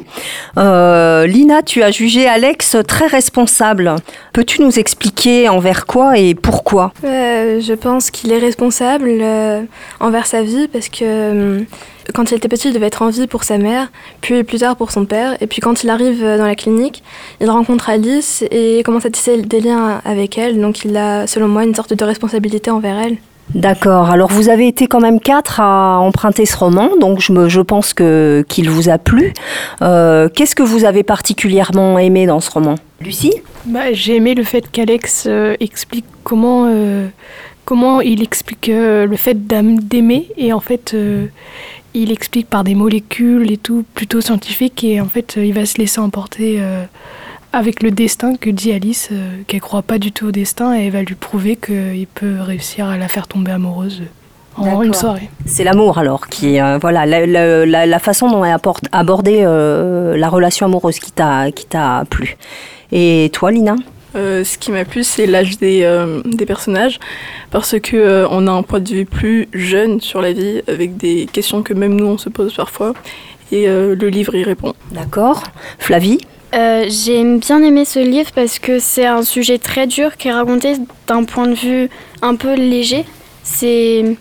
Euh, 0.57 1.25
Lina, 1.27 1.61
tu 1.61 1.83
as 1.83 1.91
jugé 1.91 2.27
Alex 2.27 2.77
très 2.87 3.07
responsable. 3.07 3.95
Peux-tu 4.33 4.61
nous 4.61 4.79
expliquer 4.79 5.49
envers 5.49 5.85
quoi 5.85 6.17
et 6.17 6.35
pourquoi? 6.35 6.93
Euh, 7.03 7.61
Je 7.61 7.73
pense 7.73 8.11
qu'il 8.11 8.31
est 8.31 8.39
responsable 8.39 9.09
euh, 9.09 9.61
envers 9.99 10.25
sa 10.25 10.43
vie 10.43 10.67
parce 10.67 10.89
que 10.89 11.63
quand 12.13 12.31
il 12.31 12.35
était 12.35 12.49
petit, 12.49 12.69
il 12.69 12.73
devait 12.73 12.87
être 12.87 13.03
en 13.03 13.09
vie 13.09 13.27
pour 13.27 13.43
sa 13.43 13.57
mère, 13.57 13.89
puis 14.19 14.43
plus 14.43 14.59
tard 14.59 14.75
pour 14.75 14.91
son 14.91 15.05
père. 15.05 15.37
Et 15.41 15.47
puis 15.47 15.61
quand 15.61 15.83
il 15.83 15.89
arrive 15.89 16.21
dans 16.21 16.45
la 16.45 16.55
clinique, 16.55 17.03
il 17.39 17.49
rencontre 17.49 17.89
Alice 17.89 18.43
et 18.51 18.81
commence 18.83 19.05
à 19.05 19.09
tisser 19.09 19.41
des 19.41 19.61
liens 19.61 20.01
avec 20.03 20.37
elle. 20.37 20.59
Donc 20.59 20.83
il 20.83 20.97
a, 20.97 21.27
selon 21.27 21.47
moi, 21.47 21.63
une 21.63 21.75
sorte 21.75 21.93
de 21.93 22.03
responsabilité 22.03 22.71
envers 22.71 22.97
elle. 22.99 23.17
D'accord. 23.55 24.09
Alors 24.09 24.29
vous 24.29 24.49
avez 24.49 24.67
été 24.67 24.87
quand 24.87 24.99
même 24.99 25.19
quatre 25.19 25.59
à 25.59 25.99
emprunter 25.99 26.45
ce 26.45 26.55
roman, 26.55 26.89
donc 26.99 27.19
je, 27.19 27.61
pense 27.61 27.93
que 27.93 28.45
qu'il 28.47 28.69
vous 28.69 28.89
a 28.89 28.97
plu. 28.97 29.33
Euh, 29.81 30.29
Qu'est-ce 30.33 30.55
que 30.55 30.63
vous 30.63 30.85
avez 30.85 31.03
particulièrement 31.03 31.99
aimé 31.99 32.25
dans 32.25 32.39
ce 32.39 32.49
roman, 32.51 32.75
Lucie? 33.01 33.33
Bah, 33.65 33.91
J'ai 33.93 34.15
aimé 34.15 34.35
le 34.35 34.43
fait 34.43 34.69
qu'Alex 34.71 35.25
euh, 35.27 35.55
explique 35.59 36.05
comment 36.23 36.65
euh, 36.67 37.07
comment 37.65 38.01
il 38.01 38.23
explique 38.23 38.67
le 38.67 39.15
fait 39.15 39.47
d'aimer 39.47 40.27
et 40.37 40.51
en 40.51 40.59
fait 40.59 40.95
il 41.93 42.11
explique 42.11 42.49
par 42.49 42.63
des 42.63 42.75
molécules 42.75 43.51
et 43.51 43.57
tout 43.57 43.85
plutôt 43.93 44.19
scientifique 44.19 44.83
et 44.83 44.99
en 44.99 45.05
fait 45.07 45.35
il 45.37 45.53
va 45.53 45.65
se 45.65 45.77
laisser 45.77 45.99
emporter 45.99 46.59
avec 47.53 47.83
le 47.83 47.91
destin 47.91 48.35
que 48.35 48.49
dit 48.49 48.71
Alice, 48.71 49.09
euh, 49.11 49.37
qu'elle 49.47 49.61
croit 49.61 49.81
pas 49.81 49.97
du 49.97 50.11
tout 50.11 50.27
au 50.27 50.31
destin 50.31 50.77
et 50.77 50.85
elle 50.85 50.91
va 50.91 51.01
lui 51.01 51.15
prouver 51.15 51.55
qu'il 51.55 52.07
peut 52.07 52.37
réussir 52.39 52.87
à 52.87 52.97
la 52.97 53.07
faire 53.07 53.27
tomber 53.27 53.51
amoureuse 53.51 54.03
en 54.57 54.81
une 54.81 54.93
soirée. 54.93 55.29
C'est 55.45 55.63
l'amour 55.63 55.97
alors 55.97 56.27
qui 56.27 56.59
euh, 56.59 56.77
voilà 56.77 57.05
la, 57.05 57.25
la, 57.25 57.85
la, 57.85 57.99
façon 57.99 58.29
dont 58.29 58.43
elle 58.43 58.51
apporte, 58.51 58.85
abordé 58.91 59.41
euh, 59.41 60.17
la 60.17 60.29
relation 60.29 60.65
amoureuse 60.65 60.99
qui 60.99 61.11
t'a 61.11 61.51
qui 61.51 61.65
t'a 61.65 62.03
plu. 62.09 62.37
Et 62.91 63.29
toi, 63.33 63.51
Lina? 63.51 63.75
Euh, 64.15 64.43
ce 64.43 64.57
qui 64.57 64.71
m'a 64.71 64.83
plu, 64.83 65.03
c'est 65.03 65.25
l'âge 65.25 65.57
des, 65.57 65.83
euh, 65.83 66.21
des, 66.25 66.45
personnages, 66.45 66.99
parce 67.49 67.79
que 67.79 67.95
euh, 67.95 68.27
on 68.29 68.47
a 68.47 68.51
un 68.51 68.63
point 68.63 68.81
de 68.81 68.89
vue 68.89 69.05
plus 69.05 69.47
jeune 69.53 70.01
sur 70.01 70.21
la 70.21 70.33
vie, 70.33 70.61
avec 70.67 70.97
des 70.97 71.27
questions 71.31 71.63
que 71.63 71.73
même 71.73 71.95
nous 71.95 72.05
on 72.07 72.17
se 72.17 72.29
pose 72.29 72.53
parfois, 72.53 72.93
et 73.53 73.67
le 73.67 74.07
livre 74.07 74.33
y 74.33 74.43
répond. 74.43 74.73
D'accord. 74.91 75.43
Flavie? 75.77 76.19
Euh, 76.53 76.85
J'ai 76.89 77.23
bien 77.37 77.63
aimé 77.63 77.85
ce 77.85 77.99
livre 77.99 78.31
parce 78.33 78.59
que 78.59 78.79
c'est 78.79 79.05
un 79.05 79.23
sujet 79.23 79.57
très 79.57 79.87
dur 79.87 80.17
qui 80.17 80.27
est 80.27 80.33
raconté 80.33 80.75
d'un 81.07 81.23
point 81.23 81.47
de 81.47 81.55
vue 81.55 81.89
un 82.21 82.35
peu 82.35 82.55
léger. 82.55 83.05
C'est 83.43 84.15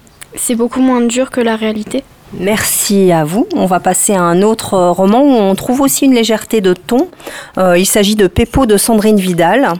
beaucoup 0.54 0.80
moins 0.80 1.00
dur 1.00 1.30
que 1.30 1.40
la 1.40 1.56
réalité. 1.56 2.04
Merci 2.32 3.10
à 3.10 3.24
vous. 3.24 3.48
On 3.56 3.66
va 3.66 3.80
passer 3.80 4.14
à 4.14 4.22
un 4.22 4.42
autre 4.42 4.78
roman 4.78 5.20
où 5.22 5.32
on 5.32 5.54
trouve 5.56 5.80
aussi 5.80 6.04
une 6.04 6.14
légèreté 6.14 6.60
de 6.60 6.74
ton. 6.74 7.08
Euh, 7.58 7.76
il 7.76 7.86
s'agit 7.86 8.14
de 8.14 8.28
Pépot 8.28 8.66
de 8.66 8.76
Sandrine 8.76 9.18
Vidal. 9.18 9.72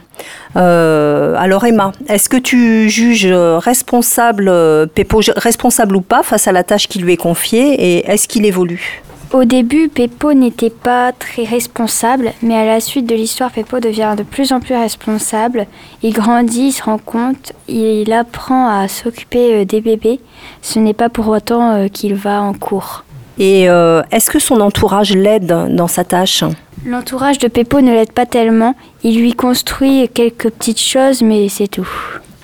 Euh, 0.57 1.35
alors 1.37 1.65
Emma, 1.65 1.93
est-ce 2.09 2.27
que 2.27 2.35
tu 2.35 2.89
juges 2.89 3.31
responsable 3.31 4.51
Pépot 4.93 5.21
responsable 5.37 5.95
ou 5.95 6.01
pas 6.01 6.23
face 6.23 6.47
à 6.47 6.51
la 6.51 6.63
tâche 6.63 6.89
qui 6.89 6.99
lui 6.99 7.13
est 7.13 7.17
confiée 7.17 7.73
et 7.73 8.11
est-ce 8.11 8.27
qu'il 8.27 8.45
évolue? 8.45 9.01
Au 9.33 9.45
début, 9.45 9.87
Pépot 9.87 10.33
n'était 10.33 10.69
pas 10.69 11.13
très 11.13 11.45
responsable, 11.45 12.33
mais 12.41 12.55
à 12.55 12.65
la 12.65 12.81
suite 12.81 13.05
de 13.05 13.15
l'histoire, 13.15 13.49
Pépot 13.49 13.79
devient 13.79 14.13
de 14.17 14.23
plus 14.23 14.51
en 14.51 14.59
plus 14.59 14.75
responsable. 14.75 15.67
Il 16.03 16.11
grandit, 16.11 16.67
il 16.67 16.71
se 16.73 16.83
rend 16.83 16.97
compte, 16.97 17.53
il 17.69 18.11
apprend 18.11 18.67
à 18.67 18.89
s'occuper 18.89 19.63
des 19.63 19.79
bébés. 19.79 20.19
Ce 20.61 20.79
n'est 20.79 20.93
pas 20.93 21.07
pour 21.07 21.29
autant 21.29 21.87
qu'il 21.87 22.13
va 22.15 22.41
en 22.41 22.53
cours. 22.53 23.05
Et 23.39 23.63
est-ce 24.11 24.29
que 24.29 24.39
son 24.39 24.59
entourage 24.59 25.15
l'aide 25.15 25.75
dans 25.75 25.87
sa 25.87 26.03
tâche? 26.03 26.43
L'entourage 26.85 27.37
de 27.37 27.47
Pépot 27.47 27.79
ne 27.79 27.93
l'aide 27.93 28.11
pas 28.11 28.25
tellement. 28.25 28.75
Il 29.03 29.17
lui 29.17 29.33
construit 29.33 30.09
quelques 30.13 30.49
petites 30.49 30.81
choses, 30.81 31.21
mais 31.21 31.47
c'est 31.47 31.69
tout. 31.69 31.89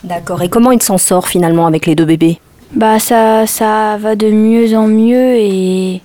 D'accord. 0.06 0.42
Et 0.42 0.48
comment 0.48 0.72
il 0.72 0.82
s'en 0.82 0.98
sort 0.98 1.28
finalement 1.28 1.68
avec 1.68 1.86
les 1.86 1.96
deux 1.96 2.06
bébés? 2.06 2.40
Bah 2.72 3.00
ça, 3.00 3.46
ça 3.46 3.98
va 3.98 4.16
de 4.16 4.30
mieux 4.30 4.76
en 4.78 4.88
mieux 4.88 5.36
et 5.36 6.02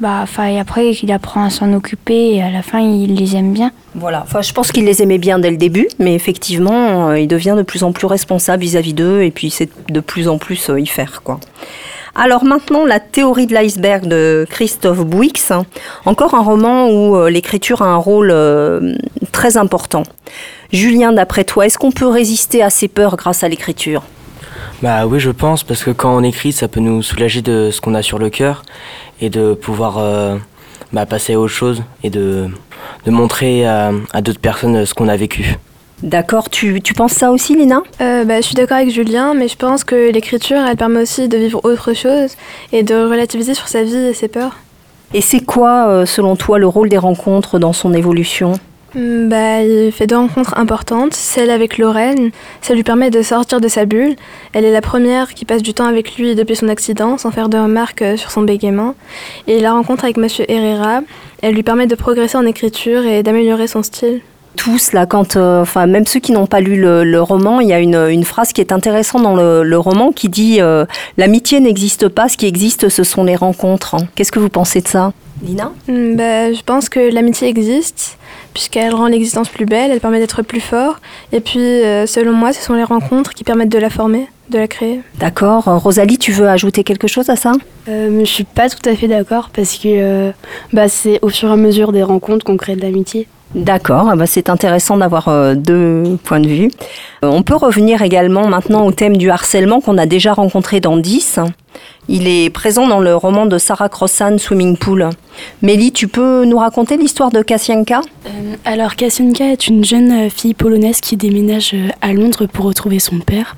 bah 0.00 0.20
enfin 0.22 0.56
après 0.58 0.92
il 0.92 1.12
apprend 1.12 1.44
à 1.44 1.50
s'en 1.50 1.72
occuper 1.72 2.34
et 2.34 2.42
à 2.42 2.50
la 2.50 2.62
fin 2.62 2.80
il 2.80 3.14
les 3.14 3.36
aime 3.36 3.52
bien. 3.52 3.70
Voilà. 3.94 4.22
Enfin 4.22 4.42
je 4.42 4.52
pense 4.52 4.72
qu'il 4.72 4.84
les 4.84 5.02
aimait 5.02 5.18
bien 5.18 5.38
dès 5.38 5.50
le 5.50 5.56
début, 5.56 5.88
mais 5.98 6.14
effectivement 6.14 7.10
euh, 7.10 7.18
il 7.18 7.28
devient 7.28 7.54
de 7.56 7.62
plus 7.62 7.84
en 7.84 7.92
plus 7.92 8.06
responsable 8.06 8.62
vis-à-vis 8.62 8.94
d'eux 8.94 9.22
et 9.22 9.30
puis 9.30 9.50
c'est 9.50 9.70
de 9.88 10.00
plus 10.00 10.28
en 10.28 10.38
plus 10.38 10.70
euh, 10.70 10.80
y 10.80 10.86
faire 10.86 11.22
quoi. 11.22 11.40
Alors 12.16 12.44
maintenant, 12.44 12.84
la 12.84 13.00
théorie 13.00 13.46
de 13.46 13.54
l'iceberg 13.54 14.06
de 14.06 14.46
Christophe 14.48 15.04
Bouix, 15.04 15.32
encore 16.04 16.34
un 16.34 16.42
roman 16.42 16.88
où 16.88 17.16
euh, 17.16 17.28
l'écriture 17.28 17.82
a 17.82 17.86
un 17.86 17.96
rôle 17.96 18.30
euh, 18.30 18.94
très 19.32 19.56
important. 19.56 20.04
Julien, 20.72 21.12
d'après 21.12 21.42
toi, 21.42 21.66
est-ce 21.66 21.76
qu'on 21.76 21.90
peut 21.90 22.06
résister 22.06 22.62
à 22.62 22.70
ces 22.70 22.86
peurs 22.86 23.16
grâce 23.16 23.42
à 23.42 23.48
l'écriture? 23.48 24.04
Bah 24.82 25.06
oui, 25.06 25.20
je 25.20 25.30
pense, 25.30 25.64
parce 25.64 25.82
que 25.84 25.90
quand 25.90 26.14
on 26.14 26.22
écrit, 26.22 26.52
ça 26.52 26.68
peut 26.68 26.80
nous 26.80 27.02
soulager 27.02 27.42
de 27.42 27.70
ce 27.72 27.80
qu'on 27.80 27.94
a 27.94 28.02
sur 28.02 28.18
le 28.18 28.28
cœur 28.30 28.62
et 29.20 29.30
de 29.30 29.54
pouvoir 29.54 29.98
euh, 29.98 30.36
bah, 30.92 31.06
passer 31.06 31.34
à 31.34 31.40
autre 31.40 31.52
chose 31.52 31.82
et 32.02 32.10
de, 32.10 32.48
montrer 33.06 33.66
à 33.66 33.92
d'autres 34.22 34.40
personnes 34.40 34.84
ce 34.84 34.94
qu'on 34.94 35.08
a 35.08 35.16
vécu. 35.16 35.56
D'accord, 36.02 36.50
tu, 36.50 36.82
tu, 36.82 36.92
penses 36.92 37.12
ça 37.12 37.30
aussi, 37.30 37.56
Lina? 37.56 37.82
Euh, 38.00 38.24
bah, 38.24 38.40
Je 38.40 38.46
suis 38.46 38.54
d'accord 38.54 38.76
avec 38.76 38.90
Julien, 38.90 39.32
mais 39.32 39.48
je 39.48 39.56
pense 39.56 39.84
que 39.84 40.10
l'écriture, 40.10 40.58
elle 40.58 40.76
permet 40.76 41.00
aussi 41.00 41.28
de 41.28 41.38
vivre 41.38 41.60
autre 41.64 41.94
chose 41.94 42.36
et 42.72 42.82
de 42.82 42.94
relativiser 42.94 43.54
sur 43.54 43.68
sa 43.68 43.84
vie 43.84 43.96
et 43.96 44.12
ses 44.12 44.28
peurs. 44.28 44.56
Et 45.14 45.20
c'est 45.20 45.40
quoi, 45.40 45.88
euh, 45.88 46.04
selon 46.06 46.36
toi, 46.36 46.58
le 46.58 46.66
rôle 46.66 46.88
des 46.88 46.98
rencontres 46.98 47.58
dans 47.58 47.72
son 47.72 47.94
évolution? 47.94 48.52
Bah, 48.94 49.62
il 49.62 49.92
fait 49.92 50.06
deux 50.06 50.16
rencontres 50.16 50.56
importantes. 50.56 51.14
Celle 51.14 51.50
avec 51.50 51.78
Lorraine, 51.78 52.30
ça 52.60 52.74
lui 52.74 52.82
permet 52.82 53.10
de 53.10 53.22
sortir 53.22 53.60
de 53.60 53.68
sa 53.68 53.84
bulle. 53.84 54.14
Elle 54.52 54.64
est 54.64 54.72
la 54.72 54.80
première 54.80 55.34
qui 55.34 55.44
passe 55.44 55.62
du 55.62 55.74
temps 55.74 55.86
avec 55.86 56.16
lui 56.16 56.34
depuis 56.34 56.56
son 56.56 56.68
accident, 56.68 57.18
sans 57.18 57.30
faire 57.30 57.48
de 57.48 57.58
remarques 57.58 58.02
euh, 58.02 58.16
sur 58.16 58.30
son 58.30 58.42
bégaiement. 58.42 58.94
Et 59.46 59.60
la 59.60 59.72
rencontre 59.72 60.04
avec 60.04 60.16
Monsieur 60.16 60.50
Herrera, 60.50 61.00
elle 61.42 61.54
lui 61.54 61.62
permet 61.62 61.86
de 61.86 61.94
progresser 61.94 62.36
en 62.36 62.46
écriture 62.46 63.04
et 63.04 63.22
d'améliorer 63.22 63.66
son 63.66 63.82
style 63.82 64.20
tous 64.56 64.92
là, 64.92 65.04
quand, 65.04 65.36
euh, 65.36 65.62
enfin 65.62 65.86
même 65.86 66.06
ceux 66.06 66.20
qui 66.20 66.30
n'ont 66.30 66.46
pas 66.46 66.60
lu 66.60 66.80
le, 66.80 67.20
roman, 67.20 67.58
il 67.58 67.68
y 67.68 67.72
a 67.72 67.80
une, 67.80 68.24
phrase 68.24 68.52
qui 68.52 68.60
est 68.60 68.70
intéressante 68.70 69.22
dans 69.22 69.34
le, 69.34 69.76
roman 69.76 70.12
qui 70.12 70.28
dit 70.28 70.60
euh, 70.60 70.86
l'amitié 71.16 71.58
n'existe 71.58 72.08
pas, 72.08 72.28
ce 72.28 72.36
qui 72.36 72.46
existe, 72.46 72.88
ce 72.88 73.02
sont 73.02 73.24
les 73.24 73.34
rencontres. 73.34 73.96
Qu'est-ce 74.14 74.30
que 74.30 74.38
vous 74.38 74.48
pensez 74.48 74.80
de 74.80 74.86
ça, 74.86 75.12
Lina 75.42 75.72
hmm, 75.88 76.14
bah, 76.14 76.52
je 76.52 76.62
pense 76.62 76.88
que 76.88 77.12
l'amitié 77.12 77.48
existe 77.48 78.16
puisqu'elle 78.54 78.94
rend 78.94 79.08
l'existence 79.08 79.48
plus 79.48 79.66
belle, 79.66 79.90
elle 79.90 80.00
permet 80.00 80.20
d'être 80.20 80.42
plus 80.42 80.60
fort. 80.60 81.00
Et 81.32 81.40
puis, 81.40 81.60
euh, 81.60 82.06
selon 82.06 82.32
moi, 82.32 82.52
ce 82.52 82.62
sont 82.62 82.74
les 82.74 82.84
rencontres 82.84 83.34
qui 83.34 83.44
permettent 83.44 83.68
de 83.68 83.78
la 83.78 83.90
former, 83.90 84.28
de 84.48 84.58
la 84.58 84.68
créer. 84.68 85.00
D'accord. 85.18 85.64
Rosalie, 85.64 86.16
tu 86.18 86.32
veux 86.32 86.48
ajouter 86.48 86.84
quelque 86.84 87.08
chose 87.08 87.28
à 87.28 87.36
ça? 87.36 87.52
Euh, 87.88 88.20
Je 88.20 88.24
suis 88.24 88.44
pas 88.44 88.68
tout 88.68 88.88
à 88.88 88.94
fait 88.94 89.08
d'accord 89.08 89.50
parce 89.52 89.76
que 89.76 90.32
bah, 90.72 90.88
c'est 90.88 91.18
au 91.22 91.28
fur 91.28 91.50
et 91.50 91.52
à 91.52 91.56
mesure 91.56 91.92
des 91.92 92.02
rencontres 92.02 92.44
qu'on 92.44 92.56
crée 92.56 92.76
de 92.76 92.80
l'amitié. 92.82 93.26
D'accord, 93.54 94.08
ah 94.10 94.16
bah, 94.16 94.26
c'est 94.26 94.50
intéressant 94.50 94.96
d'avoir 94.96 95.28
euh, 95.28 95.54
deux 95.54 96.18
points 96.24 96.40
de 96.40 96.48
vue. 96.48 96.70
Euh, 97.22 97.28
on 97.28 97.44
peut 97.44 97.54
revenir 97.54 98.02
également 98.02 98.48
maintenant 98.48 98.84
au 98.84 98.90
thème 98.90 99.16
du 99.16 99.30
harcèlement 99.30 99.80
qu'on 99.80 99.96
a 99.96 100.06
déjà 100.06 100.32
rencontré 100.32 100.80
dans 100.80 100.96
10. 100.96 101.38
Il 102.08 102.26
est 102.26 102.50
présent 102.50 102.88
dans 102.88 102.98
le 102.98 103.14
roman 103.14 103.46
de 103.46 103.56
Sarah 103.58 103.88
Crossan, 103.88 104.38
Swimming 104.38 104.76
Pool. 104.76 105.08
Mélie, 105.62 105.92
tu 105.92 106.08
peux 106.08 106.44
nous 106.44 106.58
raconter 106.58 106.96
l'histoire 106.96 107.30
de 107.30 107.42
Kasianka 107.42 108.00
euh, 108.26 108.56
Alors, 108.64 108.96
Kasianka 108.96 109.44
est 109.44 109.68
une 109.68 109.84
jeune 109.84 110.28
fille 110.30 110.54
polonaise 110.54 111.00
qui 111.00 111.16
déménage 111.16 111.76
à 112.00 112.12
Londres 112.12 112.46
pour 112.46 112.64
retrouver 112.64 112.98
son 112.98 113.20
père. 113.20 113.54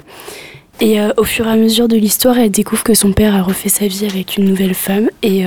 Et 0.79 0.99
au 1.17 1.25
fur 1.25 1.47
et 1.47 1.51
à 1.53 1.57
mesure 1.57 1.89
de 1.89 1.97
l'histoire, 1.97 2.37
elle 2.39 2.51
découvre 2.51 2.85
que 2.85 2.93
son 2.93 3.13
père 3.13 3.35
a 3.35 3.41
refait 3.41 3.71
sa 3.71 3.87
vie 3.87 4.05
avec 4.05 4.37
une 4.37 4.45
nouvelle 4.45 4.75
femme 4.75 5.09
et 5.23 5.45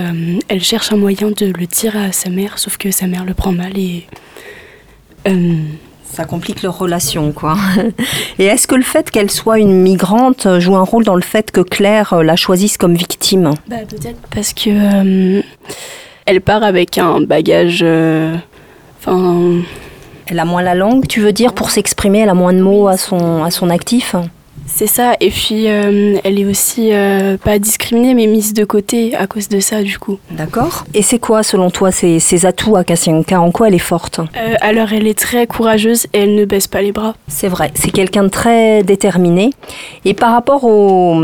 elle 0.47 0.63
cherche 0.63 0.91
un 0.91 0.97
moyen 0.97 1.29
de 1.29 1.45
le 1.45 1.67
dire 1.67 1.95
à 1.95 2.11
sa 2.11 2.31
mère, 2.31 2.57
sauf 2.57 2.77
que 2.77 2.89
sa 2.89 3.05
mère 3.05 3.25
le 3.25 3.35
prend 3.35 3.51
mal 3.51 3.77
et 3.77 4.07
euh, 5.27 5.55
ça 6.03 6.25
complique 6.25 6.63
leur 6.63 6.77
relation, 6.77 7.31
quoi. 7.31 7.55
Et 8.39 8.45
est-ce 8.45 8.67
que 8.67 8.75
le 8.75 8.83
fait 8.83 9.09
qu'elle 9.11 9.31
soit 9.31 9.59
une 9.59 9.81
migrante 9.81 10.47
joue 10.59 10.75
un 10.75 10.83
rôle 10.83 11.03
dans 11.03 11.15
le 11.15 11.21
fait 11.21 11.51
que 11.51 11.61
Claire 11.61 12.13
euh, 12.13 12.23
la 12.23 12.35
choisisse 12.35 12.77
comme 12.77 12.95
victime? 12.95 13.53
Bah, 13.67 13.77
Peut-être 13.87 14.19
parce 14.33 14.53
que 14.53 14.69
euh, 14.69 15.41
elle 16.25 16.41
part 16.41 16.63
avec 16.63 16.97
un 16.97 17.21
bagage. 17.21 17.83
Enfin. 18.99 19.61
elle 20.27 20.39
a 20.39 20.45
moins 20.45 20.61
la 20.61 20.75
langue, 20.75 21.07
tu 21.07 21.21
veux 21.21 21.31
dire, 21.31 21.53
pour 21.53 21.69
s'exprimer, 21.71 22.19
elle 22.19 22.29
a 22.29 22.33
moins 22.33 22.53
de 22.53 22.61
mots 22.61 22.87
à 22.87 22.97
son, 22.97 23.43
à 23.43 23.51
son 23.51 23.69
actif? 23.69 24.15
C'est 24.71 24.87
ça, 24.87 25.13
et 25.19 25.29
puis 25.29 25.67
euh, 25.67 26.17
elle 26.23 26.39
est 26.39 26.45
aussi 26.45 26.89
euh, 26.93 27.37
pas 27.37 27.59
discriminée 27.59 28.13
mais 28.13 28.27
mise 28.27 28.53
de 28.53 28.63
côté 28.63 29.15
à 29.15 29.27
cause 29.27 29.49
de 29.49 29.59
ça 29.59 29.81
du 29.81 29.97
coup. 29.97 30.19
D'accord. 30.31 30.85
Et 30.93 31.01
c'est 31.01 31.19
quoi 31.19 31.43
selon 31.43 31.69
toi 31.69 31.91
ses, 31.91 32.45
atouts 32.45 32.75
à 32.75 32.83
Kasianka 32.83 33.41
En 33.41 33.51
quoi 33.51 33.67
elle 33.67 33.75
est 33.75 33.79
forte? 33.79 34.19
Euh, 34.19 34.55
Alors 34.61 34.93
elle 34.93 35.07
est 35.07 35.17
très 35.17 35.47
courageuse 35.47 36.05
et 36.13 36.19
elle 36.19 36.35
ne 36.35 36.45
baisse 36.45 36.67
pas 36.67 36.81
les 36.81 36.91
bras. 36.91 37.15
C'est 37.27 37.47
vrai, 37.47 37.71
c'est 37.73 37.91
quelqu'un 37.91 38.23
de 38.23 38.29
très 38.29 38.83
déterminé. 38.83 39.49
Et 40.05 40.13
par 40.13 40.31
rapport 40.31 40.63
au, 40.63 41.23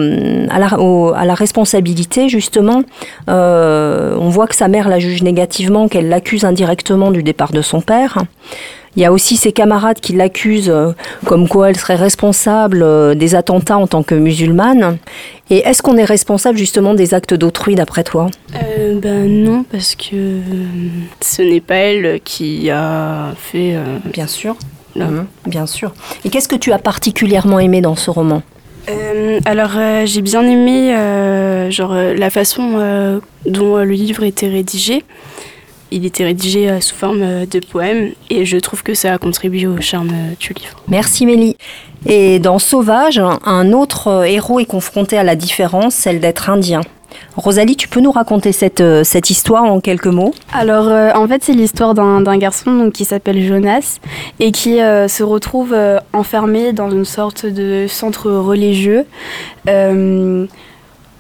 à, 0.50 0.60
la, 0.60 0.68
à, 0.68 1.26
la, 1.26 1.36
responsabilité 1.36 2.28
justement, 2.30 2.84
on 3.28 4.30
voit 4.30 4.48
que 4.48 4.56
sa 4.56 4.68
mère 4.68 4.90
la 4.90 5.00
juge 5.00 5.24
négativement, 5.24 5.88
qu'elle 5.88 6.10
l'accuse 6.10 6.46
indirectement 6.46 7.12
du 7.12 7.24
départ 7.24 7.52
de 7.52 7.62
son 7.62 7.80
père. 7.82 8.18
Il 8.96 9.02
y 9.02 9.06
a 9.06 9.12
aussi 9.12 9.36
ses 9.36 9.52
camarades 9.52 10.00
qui 10.00 10.14
l'accusent 10.14 10.70
euh, 10.70 10.92
comme 11.26 11.50
quoi 11.50 11.70
elle 11.70 11.78
serait 11.78 11.96
responsable 11.96 12.82
euh, 12.82 13.14
des 13.14 13.36
attentats 13.36 13.78
en 13.78 13.88
tant 13.88 14.04
que 14.04 14.16
musulmane. 14.16 14.98
Et 15.50 15.58
est-ce 15.58 15.82
qu'on 15.82 15.98
est 15.98 16.06
responsable 16.06 16.58
justement 16.58 16.94
des 16.94 17.14
actes 17.14 17.34
d'autrui 17.34 17.76
d'après 17.76 18.04
toi? 18.06 18.30
Euh, 18.56 18.98
Ben 19.00 19.28
non, 19.28 19.66
parce 19.70 19.96
que 19.96 20.40
ce 21.20 21.42
n'est 21.42 21.60
pas 21.60 21.76
elle 21.76 22.22
qui 22.24 22.70
a 22.70 23.34
fait... 23.38 23.76
Bien 24.14 24.28
sûr. 24.28 24.56
Mhm, 24.96 25.26
bien 25.46 25.66
sûr. 25.66 25.94
Et 26.24 26.30
qu'est-ce 26.30 26.48
que 26.48 26.56
tu 26.56 26.72
as 26.72 26.80
particulièrement 26.80 27.60
aimé 27.60 27.82
dans 27.82 27.96
ce 27.96 28.10
roman? 28.10 28.42
Alors 29.46 29.72
j'ai 30.06 30.22
bien 30.22 30.44
aimé 30.44 30.96
genre 31.72 31.94
la 31.94 32.30
façon 32.30 33.20
dont 33.46 33.78
le 33.78 33.92
livre 33.92 34.24
était 34.24 34.48
rédigé 34.48 35.04
il 35.92 36.06
était 36.06 36.26
rédigé 36.26 36.70
euh, 36.70 36.82
sous 36.82 36.96
forme 36.96 37.22
euh, 37.22 37.46
de 37.46 37.60
poème 37.60 38.12
et 38.30 38.46
je 38.46 38.58
trouve 38.58 38.84
que 38.84 38.94
ça 38.94 39.14
a 39.14 39.18
contribué 39.18 39.68
au 39.68 39.80
charme 39.82 40.10
euh, 40.10 40.34
du 40.40 40.54
livre. 40.54 40.82
Merci 40.88 41.26
Mélie. 41.26 41.58
Et 42.06 42.40
dans 42.40 42.60
Sauvage, 42.60 43.20
un 43.46 43.72
autre 43.72 44.26
héros 44.28 44.60
est 44.60 44.66
confronté 44.66 45.18
à 45.18 45.24
la 45.24 45.36
différence, 45.36 45.96
celle 45.96 46.20
d'être 46.20 46.50
indien. 46.50 46.82
Rosalie, 47.36 47.76
tu 47.76 47.88
peux 47.88 48.00
nous 48.00 48.12
raconter 48.12 48.52
cette, 48.52 48.84
cette 49.04 49.32
histoire 49.32 49.64
en 49.64 49.80
quelques 49.80 50.06
mots? 50.06 50.34
Alors, 50.54 50.88
en 51.18 51.28
fait, 51.28 51.44
c'est 51.44 51.54
l'histoire 51.54 51.96
d'un 51.96 52.38
garçon 52.38 52.76
donc, 52.76 52.94
qui 52.94 53.06
s'appelle 53.06 53.42
Jonas 53.42 53.98
et 54.40 54.52
qui 54.52 54.76
se 54.76 55.24
retrouve 55.24 55.76
enfermé 56.14 56.74
dans 56.74 56.92
une 56.92 57.06
sorte 57.06 57.48
de 57.48 57.88
centre 57.88 58.30
religieux 58.30 59.06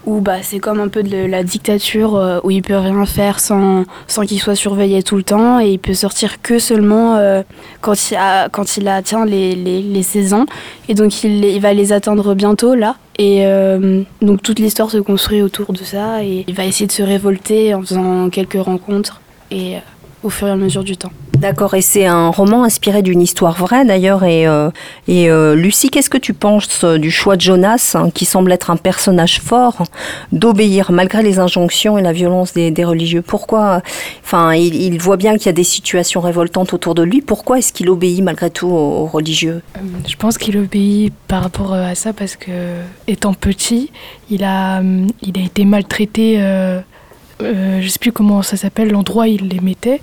où 0.06 0.22
bah, 0.22 0.42
c'est 0.42 0.60
comme 0.60 0.80
un 0.80 0.88
peu 0.88 1.04
de 1.04 1.26
la 1.26 1.44
dictature 1.44 2.16
euh, 2.16 2.40
où 2.44 2.52
il 2.52 2.62
peut 2.62 2.78
rien 2.78 3.06
faire 3.06 3.40
sans, 3.40 3.86
sans 4.08 4.26
qu'il 4.26 4.40
soit 4.40 4.56
surveillé 4.56 5.04
tout 5.04 5.18
le 5.18 5.24
temps 5.24 5.60
et 5.60 5.70
il 5.70 5.80
peut 5.80 5.94
sortir 5.94 6.42
que 6.42 6.60
seulement 6.60 7.16
euh, 7.16 7.44
quand, 7.82 8.12
il 8.12 8.16
a, 8.16 8.50
quand 8.50 8.78
il 8.78 8.88
atteint 8.88 9.26
les, 9.26 9.56
les, 9.56 9.82
les 9.82 10.04
16 10.04 10.34
ans. 10.34 10.46
Et 10.90 10.94
donc 10.94 11.24
il, 11.24 11.44
il, 11.44 11.60
va 11.60 11.74
les 11.74 11.94
atteindre 11.94 12.36
bientôt 12.36 12.76
là. 12.76 12.96
Et 13.18 13.46
euh, 13.46 14.02
donc 14.22 14.44
toute 14.44 14.60
l'histoire 14.60 14.92
se 14.92 14.98
construit 14.98 15.42
autour 15.42 15.74
de 15.74 15.84
ça 15.84 16.24
et 16.24 16.44
il 16.48 16.54
va 16.54 16.66
essayer 16.66 16.88
de 16.88 16.92
se 16.92 17.04
révolter 17.04 17.74
en 17.74 17.82
faisant 17.82 18.30
quelques 18.30 18.62
rencontres 18.62 19.22
et 19.52 19.76
au 20.26 20.30
fur 20.30 20.48
et 20.48 20.52
à 20.52 20.56
mesure 20.56 20.84
du 20.84 20.98
temps. 20.98 21.12
D'accord, 21.38 21.74
et 21.74 21.82
c'est 21.82 22.06
un 22.06 22.30
roman 22.30 22.64
inspiré 22.64 23.02
d'une 23.02 23.22
histoire 23.22 23.58
vraie 23.58 23.84
d'ailleurs. 23.86 24.24
Et, 24.24 24.48
euh, 24.48 24.70
et 25.08 25.30
euh, 25.30 25.54
Lucie, 25.54 25.90
qu'est-ce 25.90 26.10
que 26.10 26.18
tu 26.18 26.34
penses 26.34 26.86
du 26.86 27.12
choix 27.12 27.36
de 27.36 27.42
Jonas, 27.42 27.92
hein, 27.96 28.10
qui 28.10 28.24
semble 28.26 28.52
être 28.54 28.72
un 28.72 28.78
personnage 28.78 29.42
fort, 29.42 29.84
d'obéir 30.32 30.92
malgré 30.92 31.24
les 31.24 31.38
injonctions 31.40 31.98
et 31.98 32.02
la 32.02 32.14
violence 32.14 32.54
des, 32.54 32.72
des 32.72 32.86
religieux? 32.86 33.22
Pourquoi 33.22 33.82
Enfin, 34.24 34.54
il, 34.54 34.76
il 34.76 35.00
voit 35.00 35.18
bien 35.18 35.34
qu'il 35.36 35.48
y 35.48 35.50
a 35.50 35.54
des 35.54 35.66
situations 35.66 36.22
révoltantes 36.22 36.74
autour 36.74 36.96
de 36.96 37.04
lui. 37.04 37.22
Pourquoi 37.22 37.60
est-ce 37.60 37.74
qu'il 37.74 37.90
obéit 37.90 38.24
malgré 38.24 38.50
tout 38.50 38.68
aux, 38.68 39.06
religieux? 39.06 39.62
Euh, 39.78 39.82
Je 40.08 40.16
pense 40.16 40.38
qu'il 40.38 40.58
obéit 40.58 41.14
par 41.28 41.44
rapport 41.44 41.74
euh, 41.74 41.92
à 41.92 41.96
ça 41.96 42.14
parce 42.14 42.38
que, 42.38 42.52
étant 43.08 43.34
petit, 43.34 43.92
il 44.30 44.44
a, 44.44 44.80
hum, 44.80 45.08
il 45.22 45.38
a 45.38 45.44
été 45.44 45.66
maltraité. 45.66 46.38
Euh, 46.40 46.80
euh, 47.42 47.82
je 47.82 47.88
sais 47.88 48.00
plus 48.00 48.12
comment 48.12 48.42
ça 48.42 48.58
s'appelle, 48.58 48.92
l'endroit 48.92 49.24
où 49.26 49.28
il 49.28 49.48
les 49.50 49.60
mettait, 49.60 50.02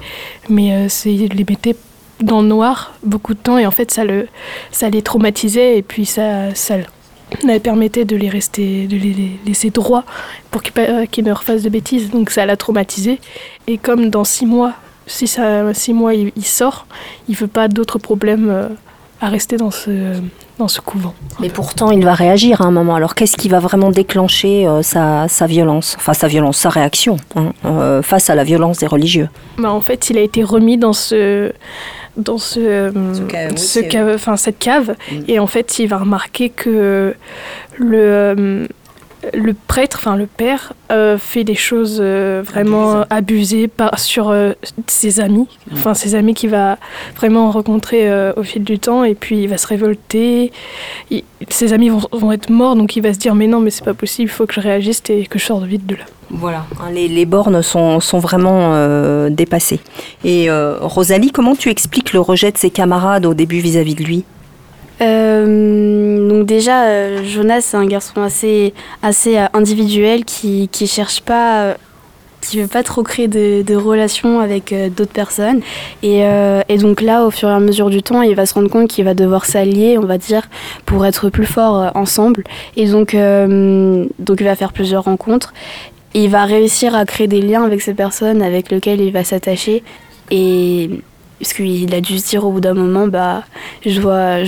mais 0.48 0.72
euh, 0.72 0.88
c'est- 0.88 1.14
il 1.14 1.32
les 1.34 1.44
mettait 1.48 1.76
dans 2.20 2.42
le 2.42 2.48
noir 2.48 2.94
beaucoup 3.02 3.34
de 3.34 3.38
temps 3.38 3.58
et 3.58 3.66
en 3.66 3.70
fait 3.72 3.90
ça 3.90 4.04
le, 4.04 4.28
ça 4.70 4.88
les 4.90 5.02
traumatisait 5.02 5.78
et 5.78 5.82
puis 5.82 6.06
ça, 6.06 6.54
ça 6.54 6.76
leur 6.76 7.60
permettait 7.60 8.04
de 8.04 8.14
les 8.14 8.28
rester, 8.28 8.86
de 8.86 8.96
les 8.96 9.38
laisser 9.46 9.70
droits 9.70 10.04
pour 10.50 10.62
qu'ils 10.62 11.24
ne 11.24 11.32
refassent 11.32 11.62
de 11.62 11.68
bêtises. 11.68 12.10
Donc 12.10 12.30
ça 12.30 12.46
l'a 12.46 12.56
traumatisé 12.56 13.18
et 13.66 13.78
comme 13.78 14.08
dans 14.10 14.24
six 14.24 14.46
mois, 14.46 14.74
six 15.06 15.38
mois 15.92 16.14
il, 16.14 16.30
il 16.36 16.44
sort, 16.44 16.86
il 17.28 17.34
veut 17.34 17.48
pas 17.48 17.66
d'autres 17.68 17.98
problèmes 17.98 18.48
euh, 18.50 18.68
à 19.22 19.28
rester 19.28 19.56
dans 19.56 19.70
ce, 19.70 19.90
dans 20.58 20.68
ce 20.68 20.80
couvent. 20.80 21.14
Mais 21.40 21.48
pourtant, 21.48 21.90
il 21.92 22.04
va 22.04 22.12
réagir 22.12 22.60
à 22.60 22.64
un 22.64 22.72
moment. 22.72 22.96
Alors, 22.96 23.14
qu'est-ce 23.14 23.36
qui 23.36 23.48
va 23.48 23.60
vraiment 23.60 23.90
déclencher 23.90 24.66
euh, 24.66 24.82
sa, 24.82 25.28
sa 25.28 25.46
violence? 25.46 25.94
Enfin, 25.98 26.12
sa 26.12 26.26
violence, 26.26 26.58
sa 26.58 26.68
réaction 26.70 27.16
hein, 27.36 27.52
euh, 27.64 28.02
face 28.02 28.28
à 28.30 28.34
la 28.34 28.42
violence 28.42 28.78
des 28.78 28.86
religieux? 28.88 29.28
Bah, 29.58 29.70
en 29.72 29.80
fait, 29.80 30.10
il 30.10 30.18
a 30.18 30.22
été 30.22 30.42
remis 30.42 30.76
dans 30.76 30.92
ce 30.92 31.52
dans 32.18 32.36
ce, 32.36 32.60
euh, 32.60 32.92
ce 33.56 33.80
cave, 33.80 34.12
enfin 34.14 34.36
cette 34.36 34.58
cave, 34.58 34.94
Mm. 35.10 35.16
et 35.28 35.38
en 35.38 35.46
fait, 35.46 35.78
il 35.78 35.86
va 35.86 35.96
remarquer 35.98 36.50
que 36.50 37.14
le 37.78 37.98
euh, 37.98 38.66
le 39.34 39.54
prêtre, 39.54 39.98
enfin 40.00 40.16
le 40.16 40.26
père, 40.26 40.72
euh, 40.90 41.16
fait 41.18 41.44
des 41.44 41.54
choses 41.54 41.98
euh, 42.00 42.42
vraiment 42.44 43.04
abusées 43.10 43.68
par, 43.68 43.98
sur 43.98 44.30
euh, 44.30 44.52
ses 44.86 45.20
amis, 45.20 45.46
enfin 45.72 45.94
ses 45.94 46.14
amis 46.14 46.34
qu'il 46.34 46.50
va 46.50 46.76
vraiment 47.16 47.50
rencontrer 47.50 48.10
euh, 48.10 48.32
au 48.36 48.42
fil 48.42 48.64
du 48.64 48.78
temps, 48.78 49.04
et 49.04 49.14
puis 49.14 49.42
il 49.44 49.48
va 49.48 49.58
se 49.58 49.66
révolter. 49.66 50.52
Il- 51.10 51.24
ses 51.48 51.72
amis 51.72 51.88
vont, 51.88 52.00
vont 52.12 52.32
être 52.32 52.50
morts, 52.50 52.76
donc 52.76 52.96
il 52.96 53.02
va 53.02 53.12
se 53.14 53.18
dire 53.18 53.34
mais 53.34 53.46
non, 53.46 53.60
mais 53.60 53.70
c'est 53.70 53.84
pas 53.84 53.94
possible, 53.94 54.30
il 54.30 54.32
faut 54.34 54.46
que 54.46 54.54
je 54.54 54.60
réagisse 54.60 55.02
et 55.08 55.26
que 55.26 55.38
je 55.38 55.44
sorte 55.44 55.64
vite 55.64 55.86
de 55.86 55.94
là. 55.96 56.04
Voilà. 56.30 56.64
Les, 56.92 57.08
les 57.08 57.26
bornes 57.26 57.60
sont, 57.62 58.00
sont 58.00 58.18
vraiment 58.18 58.74
euh, 58.74 59.28
dépassées. 59.28 59.80
Et 60.24 60.48
euh, 60.48 60.78
Rosalie, 60.80 61.30
comment 61.30 61.54
tu 61.54 61.68
expliques 61.68 62.12
le 62.14 62.20
rejet 62.20 62.50
de 62.52 62.56
ses 62.58 62.70
camarades 62.70 63.26
au 63.26 63.34
début 63.34 63.58
vis-à-vis 63.60 63.94
de 63.94 64.02
lui? 64.02 64.24
Euh, 65.02 66.28
donc 66.28 66.46
déjà, 66.46 66.84
euh, 66.84 67.24
Jonas, 67.24 67.62
c'est 67.62 67.76
un 67.76 67.86
garçon 67.86 68.22
assez, 68.22 68.72
assez 69.02 69.38
euh, 69.38 69.46
individuel 69.52 70.24
qui 70.24 70.68
qui 70.68 70.86
cherche 70.86 71.20
pas, 71.20 71.76
qui 72.40 72.60
veut 72.60 72.68
pas 72.68 72.82
trop 72.82 73.02
créer 73.02 73.28
de, 73.28 73.74
relations 73.74 74.40
avec 74.40 74.74
d'autres 74.96 75.12
personnes. 75.12 75.60
Et, 76.02 76.22
et 76.68 76.78
donc 76.78 77.00
là, 77.00 77.24
au 77.24 77.30
fur 77.30 77.48
et 77.48 77.52
à 77.52 77.60
mesure 77.60 77.90
du 77.90 78.02
temps, 78.02 78.22
il 78.22 78.34
va 78.34 78.46
se 78.46 78.54
rendre 78.54 78.68
compte 78.70 78.88
qu'il 78.88 79.04
va 79.04 79.14
devoir 79.14 79.44
s'allier, 79.44 79.98
on 79.98 80.06
va 80.06 80.18
dire, 80.18 80.48
pour 80.86 81.06
être 81.06 81.30
plus 81.30 81.46
fort 81.46 81.92
ensemble. 81.94 82.44
Et 82.76 82.86
donc, 82.86 83.14
donc 83.14 84.40
il 84.40 84.44
va 84.44 84.56
faire 84.56 84.72
plusieurs 84.72 85.04
rencontres. 85.04 85.52
Il 86.14 86.30
va 86.30 86.44
réussir 86.44 86.94
à 86.94 87.04
créer 87.04 87.28
des 87.28 87.40
liens 87.40 87.64
avec 87.64 87.80
ces 87.80 87.94
personnes 87.94 88.42
avec 88.42 88.70
lesquelles 88.70 89.00
il 89.00 89.12
va 89.12 89.24
s'attacher. 89.24 89.82
Et 90.30 90.90
parce 91.42 91.54
qu'il 91.54 91.92
a 91.92 92.00
dû 92.00 92.20
se 92.20 92.28
dire 92.28 92.46
au 92.46 92.52
bout 92.52 92.60
d'un 92.60 92.72
moment, 92.72 93.08
bah, 93.08 93.42
je 93.84 94.00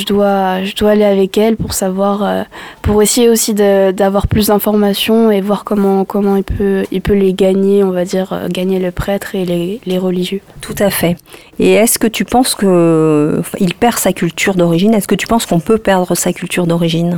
dois, 0.05 0.89
aller 0.89 1.03
avec 1.03 1.37
elle 1.37 1.57
pour 1.57 1.75
savoir, 1.75 2.23
euh, 2.23 2.43
pour 2.83 3.03
essayer 3.03 3.29
aussi 3.29 3.53
d'avoir 3.53 4.29
plus 4.29 4.47
d'informations 4.47 5.33
et 5.33 5.41
voir 5.41 5.65
comment, 5.65 6.05
comment 6.05 6.37
il 6.37 6.45
peut, 6.45 7.13
les 7.13 7.35
gagner, 7.35 7.83
on 7.83 7.91
va 7.91 8.05
dire, 8.05 8.33
euh, 8.33 8.47
gagner 8.49 8.79
le 8.79 8.93
prêtre 8.93 9.35
et 9.35 9.45
les, 9.45 9.99
religieux. 9.99 10.41
Tout 10.61 10.77
à 10.79 10.91
fait. 10.91 11.17
Et 11.59 11.73
est-ce 11.73 11.99
que 11.99 12.07
tu 12.07 12.25
penses 12.25 12.55
que 12.55 13.43
il 13.59 13.75
perd 13.75 13.99
sa 13.99 14.13
culture 14.13 14.55
d'origine? 14.55 14.95
Est-ce 14.95 15.09
que 15.09 15.17
tu 15.17 15.27
penses 15.27 15.47
qu'on 15.47 15.61
peut 15.61 15.79
perdre 15.79 16.15
sa 16.15 16.33
culture 16.33 16.69
d'origine? 16.69 17.17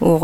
Au 0.00 0.16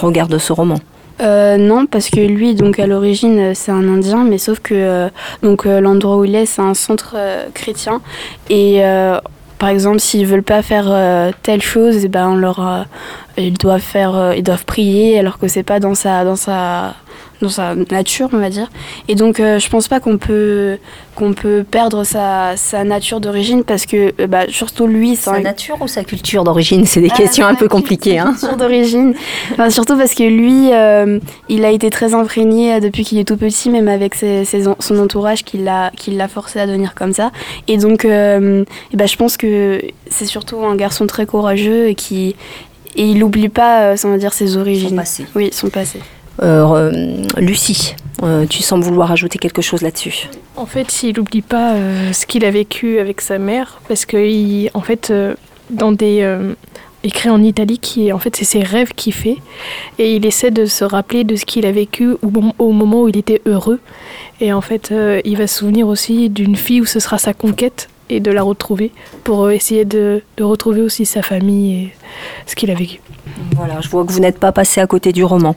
regard 0.00 0.28
de 0.28 0.38
ce 0.38 0.52
roman? 0.52 0.78
Euh, 1.20 1.56
non, 1.56 1.86
parce 1.86 2.10
que 2.10 2.20
lui, 2.20 2.54
donc 2.54 2.78
à 2.78 2.86
l'origine, 2.86 3.38
euh, 3.38 3.52
c'est 3.54 3.70
un 3.70 3.88
Indien, 3.88 4.24
mais 4.24 4.38
sauf 4.38 4.58
que 4.60 4.74
euh, 4.74 5.08
donc 5.42 5.64
l'endroit 5.64 6.16
où 6.18 6.24
il 6.24 6.34
est, 6.34 6.46
c'est 6.46 6.62
un 6.62 6.74
centre 6.74 7.16
chrétien. 7.54 8.00
Et 8.50 8.82
par 9.58 9.68
exemple, 9.68 10.00
s'ils 10.00 10.26
veulent 10.26 10.42
pas 10.42 10.62
faire 10.62 11.32
telle 11.42 11.62
chose, 11.62 12.04
eh 12.04 12.08
ben 12.08 12.28
on 12.28 12.36
leur, 12.36 12.86
ils 13.38 13.56
doivent 13.56 13.80
faire, 13.80 14.34
ils 14.36 14.42
doivent 14.42 14.64
prier, 14.64 15.18
alors 15.18 15.38
que 15.38 15.48
c'est 15.48 15.62
pas 15.62 15.80
dans 15.80 15.94
sa, 15.94 16.24
dans 16.24 16.36
sa, 16.36 16.94
dans 17.42 17.48
sa 17.48 17.74
nature, 17.90 18.28
on 18.32 18.38
va 18.38 18.48
dire. 18.48 18.70
Et 19.08 19.14
donc, 19.14 19.40
euh, 19.40 19.58
je 19.58 19.68
pense 19.68 19.88
pas 19.88 20.00
qu'on 20.00 20.16
peut, 20.18 20.78
qu'on 21.14 21.32
peut 21.34 21.64
perdre 21.68 22.04
sa, 22.04 22.56
sa 22.56 22.84
nature 22.84 23.20
d'origine, 23.20 23.64
parce 23.64 23.86
que 23.86 24.12
euh, 24.20 24.26
bah, 24.26 24.44
surtout 24.48 24.86
lui, 24.86 25.16
Sa 25.16 25.32
un- 25.34 25.40
nature 25.40 25.76
ou 25.80 25.88
sa 25.88 26.04
culture 26.04 26.44
d'origine 26.44 26.86
C'est 26.86 27.00
des 27.00 27.08
Ah, 27.12 27.16
questions 27.16 27.44
un 27.46 27.50
sa 27.54 27.56
peu 27.58 27.68
compliquées. 27.68 28.18
Hein 28.18 28.34
culture 28.38 28.56
d'origine. 28.56 29.14
Enfin, 29.52 29.68
surtout 29.70 29.96
parce 29.98 30.14
que 30.14 30.22
lui, 30.22 30.72
euh, 30.72 31.18
il 31.48 31.64
a 31.64 31.70
été 31.70 31.90
très 31.90 32.14
imprégné 32.14 32.74
euh, 32.74 32.80
depuis 32.80 33.04
qu'il 33.04 33.18
est 33.18 33.24
tout 33.28 33.36
petit, 33.36 33.68
même 33.68 33.88
avec 33.88 34.14
ses- 34.14 34.44
son 34.44 34.98
entourage 34.98 35.44
qui 35.44 35.58
l'a 35.58 35.90
qui 35.96 36.12
l'a 36.12 36.28
forcé 36.28 36.60
à 36.60 36.66
devenir 36.66 36.94
comme 36.94 37.12
ça. 37.12 37.30
Et 37.68 37.76
donc, 37.78 38.04
ben, 38.04 38.64
je 38.92 39.16
pense 39.16 39.36
que 39.36 39.82
c'est 40.08 40.26
surtout 40.26 40.64
un 40.64 40.76
garçon 40.76 41.06
très 41.06 41.26
courageux 41.26 41.88
et 41.88 41.94
qui 41.94 42.36
et 42.96 43.06
il 43.08 43.18
n'oublie 43.18 43.48
pas, 43.48 43.94
on 44.04 44.08
va 44.08 44.18
dire, 44.18 44.32
ses 44.32 44.56
origines. 44.56 44.94
passé. 44.96 45.26
Oui, 45.34 45.50
son 45.52 45.68
passé. 45.68 45.98
Euh, 46.42 47.22
Lucie, 47.38 47.94
euh, 48.22 48.46
tu 48.46 48.62
sembles 48.62 48.84
vouloir 48.84 49.12
ajouter 49.12 49.38
quelque 49.38 49.62
chose 49.62 49.82
là-dessus. 49.82 50.28
En 50.56 50.66
fait, 50.66 51.02
il 51.02 51.16
n'oublie 51.16 51.42
pas 51.42 51.74
euh, 51.74 52.12
ce 52.12 52.26
qu'il 52.26 52.44
a 52.44 52.50
vécu 52.50 52.98
avec 52.98 53.20
sa 53.20 53.38
mère, 53.38 53.80
parce 53.88 54.04
que, 54.06 54.16
il- 54.16 54.70
en 54.74 54.80
fait, 54.80 55.12
dans 55.70 55.92
des. 55.92 56.26
écrit 57.04 57.28
en 57.28 57.42
italique, 57.42 57.96
il- 57.96 58.12
en 58.12 58.18
fait, 58.18 58.34
c'est 58.34 58.44
ses 58.44 58.62
rêves 58.62 58.92
qu'il 58.94 59.12
fait. 59.12 59.36
Et 59.98 60.16
il 60.16 60.24
essaie 60.26 60.50
de 60.50 60.64
se 60.66 60.84
rappeler 60.84 61.22
de 61.24 61.36
ce 61.36 61.44
qu'il 61.44 61.66
a 61.66 61.72
vécu 61.72 62.12
au, 62.22 62.30
mom- 62.30 62.52
au 62.58 62.72
moment 62.72 63.02
où 63.02 63.08
il 63.08 63.16
était 63.16 63.42
heureux. 63.46 63.78
Et 64.40 64.52
en 64.52 64.60
fait, 64.60 64.92
il 65.24 65.36
va 65.36 65.46
se 65.46 65.58
souvenir 65.58 65.86
aussi 65.86 66.28
d'une 66.30 66.56
fille 66.56 66.80
où 66.80 66.86
ce 66.86 67.00
sera 67.00 67.18
sa 67.18 67.32
conquête 67.34 67.88
et 68.10 68.20
de 68.20 68.30
la 68.30 68.42
retrouver 68.42 68.90
pour 69.22 69.50
essayer 69.50 69.84
de, 69.84 70.22
retrouver 70.40 70.80
aussi 70.82 71.04
sa 71.06 71.22
famille 71.22 71.90
ce 72.46 72.54
qu'il 72.54 72.70
a 72.70 72.74
vécu. 72.74 73.00
Voilà, 73.56 73.80
je 73.80 73.88
vois 73.88 74.04
que 74.04 74.12
vous 74.12 74.20
n'êtes 74.20 74.38
pas 74.38 74.52
passé 74.52 74.80
à 74.80 74.86
côté 74.86 75.12
du 75.12 75.24
roman. 75.24 75.56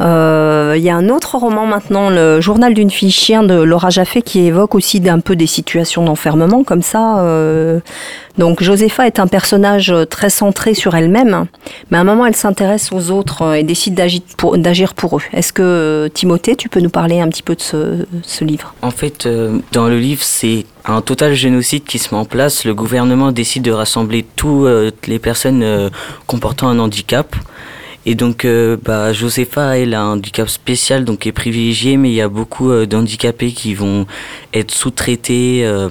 Euh, 0.00 0.74
Il 0.76 0.82
y 0.82 0.90
a 0.90 0.96
un 0.96 1.08
autre 1.08 1.36
roman 1.36 1.66
maintenant, 1.66 2.08
le 2.10 2.40
journal 2.40 2.74
d'une 2.74 2.90
fille 2.90 3.10
chien 3.10 3.42
de 3.42 3.54
Laura 3.54 3.90
Jaffé, 3.90 4.22
qui 4.22 4.40
évoque 4.40 4.74
aussi 4.74 5.00
d'un 5.00 5.20
peu 5.20 5.36
des 5.36 5.46
situations 5.46 6.04
d'enfermement 6.04 6.64
comme 6.64 6.82
ça. 6.82 7.20
euh. 7.20 7.80
Donc 8.38 8.62
Josepha 8.62 9.06
est 9.06 9.18
un 9.18 9.26
personnage 9.26 9.92
très 10.08 10.30
centré 10.30 10.72
sur 10.72 10.94
elle-même, 10.94 11.46
mais 11.90 11.98
à 11.98 12.00
un 12.00 12.04
moment 12.04 12.24
elle 12.24 12.36
s'intéresse 12.36 12.90
aux 12.92 13.10
autres 13.10 13.42
euh, 13.42 13.54
et 13.54 13.64
décide 13.64 13.94
d'agir 13.94 14.22
pour, 14.38 14.56
d'agir 14.56 14.94
pour 14.94 15.18
eux. 15.18 15.22
Est-ce 15.34 15.52
que 15.52 16.08
Timothée, 16.14 16.56
tu 16.56 16.68
peux 16.68 16.80
nous 16.80 16.90
parler 16.90 17.20
un 17.20 17.28
petit 17.28 17.42
peu 17.42 17.54
de 17.54 17.60
ce, 17.60 18.06
ce 18.22 18.44
livre? 18.44 18.72
En 18.80 18.92
fait, 18.92 19.26
euh, 19.26 19.58
dans 19.72 19.88
le 19.88 19.98
livre, 19.98 20.22
c'est 20.22 20.64
un 20.86 21.02
total 21.02 21.34
génocide 21.34 21.84
qui 21.84 21.98
se 21.98 22.14
met 22.14 22.20
en 22.20 22.24
place. 22.24 22.64
Le 22.64 22.72
gouvernement 22.72 23.32
décide 23.32 23.62
de 23.64 23.72
rassembler 23.72 24.24
toutes 24.36 25.06
les 25.06 25.18
personnes 25.18 25.62
euh, 25.62 25.89
comportant 26.26 26.68
un 26.68 26.78
handicap. 26.78 27.36
Et 28.06 28.14
donc, 28.14 28.44
euh, 28.44 28.76
bah, 28.82 29.12
Josepha, 29.12 29.76
elle 29.78 29.94
a 29.94 30.02
un 30.02 30.12
handicap 30.12 30.48
spécial, 30.48 31.04
donc 31.04 31.26
est 31.26 31.32
privilégiée, 31.32 31.96
mais 31.96 32.10
il 32.10 32.14
y 32.14 32.22
a 32.22 32.28
beaucoup 32.28 32.70
euh, 32.70 32.86
d'handicapés 32.86 33.52
qui 33.52 33.74
vont 33.74 34.06
être 34.54 34.70
sous-traités 34.70 35.66
euh, 35.66 35.88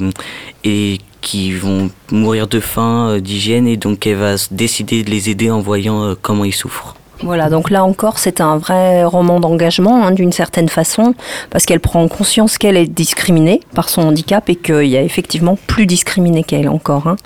et 0.63 0.97
qui 1.21 1.51
vont 1.51 1.91
mourir 2.11 2.47
de 2.47 2.59
faim, 2.59 3.19
d'hygiène, 3.19 3.67
et 3.67 3.77
donc 3.77 4.07
elle 4.07 4.15
va 4.15 4.35
décider 4.51 5.03
de 5.03 5.09
les 5.09 5.29
aider 5.29 5.51
en 5.51 5.59
voyant 5.59 6.15
comment 6.21 6.45
ils 6.45 6.53
souffrent. 6.53 6.95
Voilà, 7.21 7.49
donc 7.49 7.69
là 7.69 7.83
encore, 7.83 8.17
c'est 8.17 8.39
un 8.39 8.57
vrai 8.57 9.03
roman 9.03 9.41
d'engagement, 9.41 10.05
hein, 10.05 10.11
d'une 10.11 10.31
certaine 10.31 10.69
façon, 10.69 11.13
parce 11.49 11.65
qu'elle 11.65 11.81
prend 11.81 12.07
conscience 12.07 12.57
qu'elle 12.57 12.77
est 12.77 12.87
discriminée 12.87 13.59
par 13.75 13.89
son 13.89 14.03
handicap 14.03 14.49
et 14.49 14.55
qu'il 14.55 14.85
y 14.85 14.95
a 14.95 15.01
effectivement 15.01 15.57
plus 15.67 15.85
discriminé 15.85 16.43
qu'elle 16.43 16.69
encore. 16.69 17.07
hein. 17.07 17.17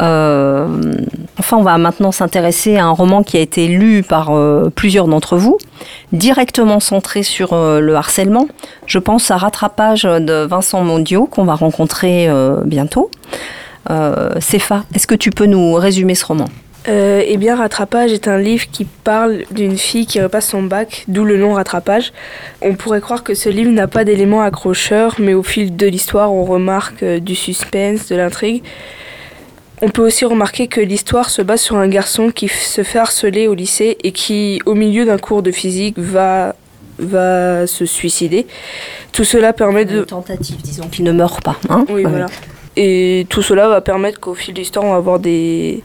Euh, 0.00 0.66
enfin, 1.38 1.56
on 1.56 1.62
va 1.62 1.78
maintenant 1.78 2.12
s'intéresser 2.12 2.76
à 2.76 2.84
un 2.84 2.90
roman 2.90 3.22
qui 3.22 3.38
a 3.38 3.40
été 3.40 3.68
lu 3.68 4.02
par 4.02 4.30
euh, 4.30 4.70
plusieurs 4.74 5.08
d'entre 5.08 5.38
vous, 5.38 5.56
directement 6.12 6.78
centré 6.78 7.22
sur 7.22 7.54
euh, 7.54 7.80
le 7.80 7.96
harcèlement. 7.96 8.48
Je 8.84 8.98
pense 8.98 9.30
à 9.30 9.38
Rattrapage 9.38 10.02
de 10.02 10.44
Vincent 10.44 10.82
Mondio, 10.82 11.24
qu'on 11.24 11.44
va 11.44 11.54
rencontrer 11.54 12.28
euh, 12.28 12.62
bientôt. 12.66 13.10
Euh, 13.90 14.30
Cépha, 14.40 14.84
est-ce 14.94 15.06
que 15.06 15.14
tu 15.14 15.30
peux 15.30 15.46
nous 15.46 15.72
résumer 15.72 16.14
ce 16.14 16.26
roman? 16.26 16.48
Euh, 16.88 17.22
eh 17.24 17.36
bien, 17.36 17.56
Rattrapage 17.56 18.12
est 18.12 18.26
un 18.26 18.38
livre 18.38 18.66
qui 18.70 18.84
parle 18.84 19.44
d'une 19.52 19.78
fille 19.78 20.06
qui 20.06 20.20
repasse 20.20 20.48
son 20.48 20.62
bac, 20.62 21.04
d'où 21.06 21.24
le 21.24 21.36
nom 21.36 21.54
Rattrapage. 21.54 22.12
On 22.60 22.74
pourrait 22.74 23.00
croire 23.00 23.22
que 23.22 23.34
ce 23.34 23.48
livre 23.48 23.70
n'a 23.70 23.86
pas 23.86 24.04
d'éléments 24.04 24.42
accrocheurs, 24.42 25.16
mais 25.18 25.34
au 25.34 25.42
fil 25.42 25.76
de 25.76 25.86
l'histoire, 25.86 26.32
on 26.32 26.44
remarque 26.44 27.02
euh, 27.02 27.20
du 27.20 27.36
suspense, 27.36 28.08
de 28.08 28.16
l'intrigue. 28.16 28.64
On 29.80 29.88
peut 29.88 30.04
aussi 30.04 30.24
remarquer 30.24 30.68
que 30.68 30.80
l'histoire 30.80 31.30
se 31.30 31.42
base 31.42 31.60
sur 31.60 31.76
un 31.76 31.88
garçon 31.88 32.30
qui 32.30 32.48
se 32.48 32.82
fait 32.82 32.98
harceler 32.98 33.48
au 33.48 33.54
lycée 33.54 33.98
et 34.02 34.12
qui, 34.12 34.60
au 34.64 34.74
milieu 34.74 35.04
d'un 35.04 35.18
cours 35.18 35.42
de 35.42 35.50
physique, 35.50 35.98
va, 35.98 36.54
va 36.98 37.66
se 37.66 37.84
suicider. 37.84 38.46
Tout 39.12 39.24
cela 39.24 39.52
permet 39.52 39.84
de... 39.84 39.98
Une 40.00 40.06
tentative, 40.06 40.56
disons 40.62 40.88
qu'il 40.88 41.04
ne 41.04 41.12
meurt 41.12 41.42
pas. 41.42 41.58
Hein 41.68 41.84
Oui, 41.88 42.04
voilà. 42.04 42.26
Et 42.76 43.26
tout 43.28 43.42
cela 43.42 43.68
va 43.68 43.80
permettre 43.80 44.18
qu'au 44.20 44.34
fil 44.34 44.54
de 44.54 44.60
l'histoire, 44.60 44.84
on 44.84 44.90
va 44.90 44.96
avoir 44.96 45.18
des, 45.18 45.82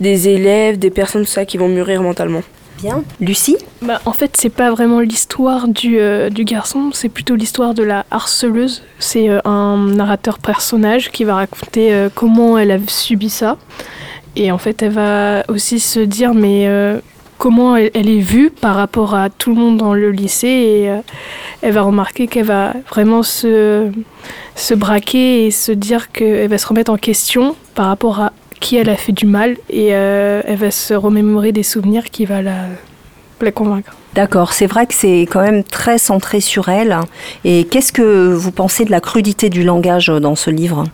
des 0.00 0.28
élèves, 0.28 0.78
des 0.78 0.90
personnes, 0.90 1.22
tout 1.22 1.30
ça, 1.30 1.44
qui 1.44 1.58
vont 1.58 1.68
mûrir 1.68 2.02
mentalement. 2.02 2.42
Bien. 2.82 3.04
Lucie 3.20 3.58
Bah, 3.80 4.00
en 4.06 4.12
fait, 4.12 4.36
c'est 4.36 4.48
pas 4.48 4.70
vraiment 4.70 5.00
l'histoire 5.00 5.68
du, 5.68 6.00
euh, 6.00 6.30
du 6.30 6.44
garçon, 6.44 6.90
c'est 6.92 7.08
plutôt 7.08 7.36
l'histoire 7.36 7.74
de 7.74 7.82
la 7.82 8.06
harceleuse. 8.10 8.82
C'est 8.98 9.28
euh, 9.28 9.40
un 9.44 9.76
narrateur 9.94 10.38
personnage 10.38 11.10
qui 11.10 11.24
va 11.24 11.36
raconter 11.36 11.92
euh, 11.92 12.08
comment 12.12 12.58
elle 12.58 12.72
a 12.72 12.78
subi 12.88 13.30
ça. 13.30 13.56
Et 14.34 14.50
en 14.50 14.58
fait, 14.58 14.82
elle 14.82 14.92
va 14.92 15.44
aussi 15.48 15.78
se 15.78 16.00
dire, 16.00 16.34
mais 16.34 16.66
euh, 16.66 16.98
comment 17.42 17.74
elle, 17.74 18.08
est 18.08 18.20
vue 18.20 18.50
par 18.50 18.76
rapport 18.76 19.16
à 19.16 19.28
tout 19.28 19.52
le 19.52 19.60
monde 19.60 19.76
dans 19.76 19.94
le 19.94 20.12
lycée. 20.12 20.46
Et 20.46 20.88
euh, 20.88 20.98
elle 21.60 21.72
va 21.72 21.82
remarquer 21.82 22.28
qu'elle 22.28 22.44
va 22.44 22.72
vraiment 22.88 23.24
se, 23.24 23.90
se 24.54 24.74
braquer 24.74 25.46
et 25.46 25.50
se 25.50 25.72
dire 25.72 26.12
qu'elle 26.12 26.48
va 26.48 26.56
se 26.56 26.68
remettre 26.68 26.92
en 26.92 26.96
question 26.96 27.56
par 27.74 27.86
rapport 27.86 28.20
à 28.20 28.32
qui 28.60 28.76
elle 28.76 28.88
a 28.88 28.94
fait 28.94 29.10
du 29.10 29.26
mal. 29.26 29.56
Et 29.70 29.88
euh, 29.90 30.40
elle 30.46 30.58
va 30.58 30.70
se 30.70 30.94
remémorer 30.94 31.50
des 31.50 31.64
souvenirs 31.64 32.10
qui 32.10 32.26
va 32.26 32.42
la, 32.42 32.66
la 33.40 33.50
convaincre. 33.50 33.96
D'accord, 34.14 34.52
c'est 34.52 34.68
vrai 34.68 34.86
que 34.86 34.94
c'est 34.94 35.22
quand 35.22 35.42
même 35.42 35.64
très 35.64 35.98
centré 35.98 36.40
sur 36.40 36.68
elle. 36.68 36.96
Et 37.44 37.64
qu'est-ce 37.64 37.92
que 37.92 38.32
vous 38.32 38.52
pensez 38.52 38.84
de 38.84 38.92
la 38.92 39.00
crudité 39.00 39.50
du 39.50 39.64
langage 39.64 40.06
dans 40.06 40.36
ce 40.36 40.50
livre? 40.50 40.84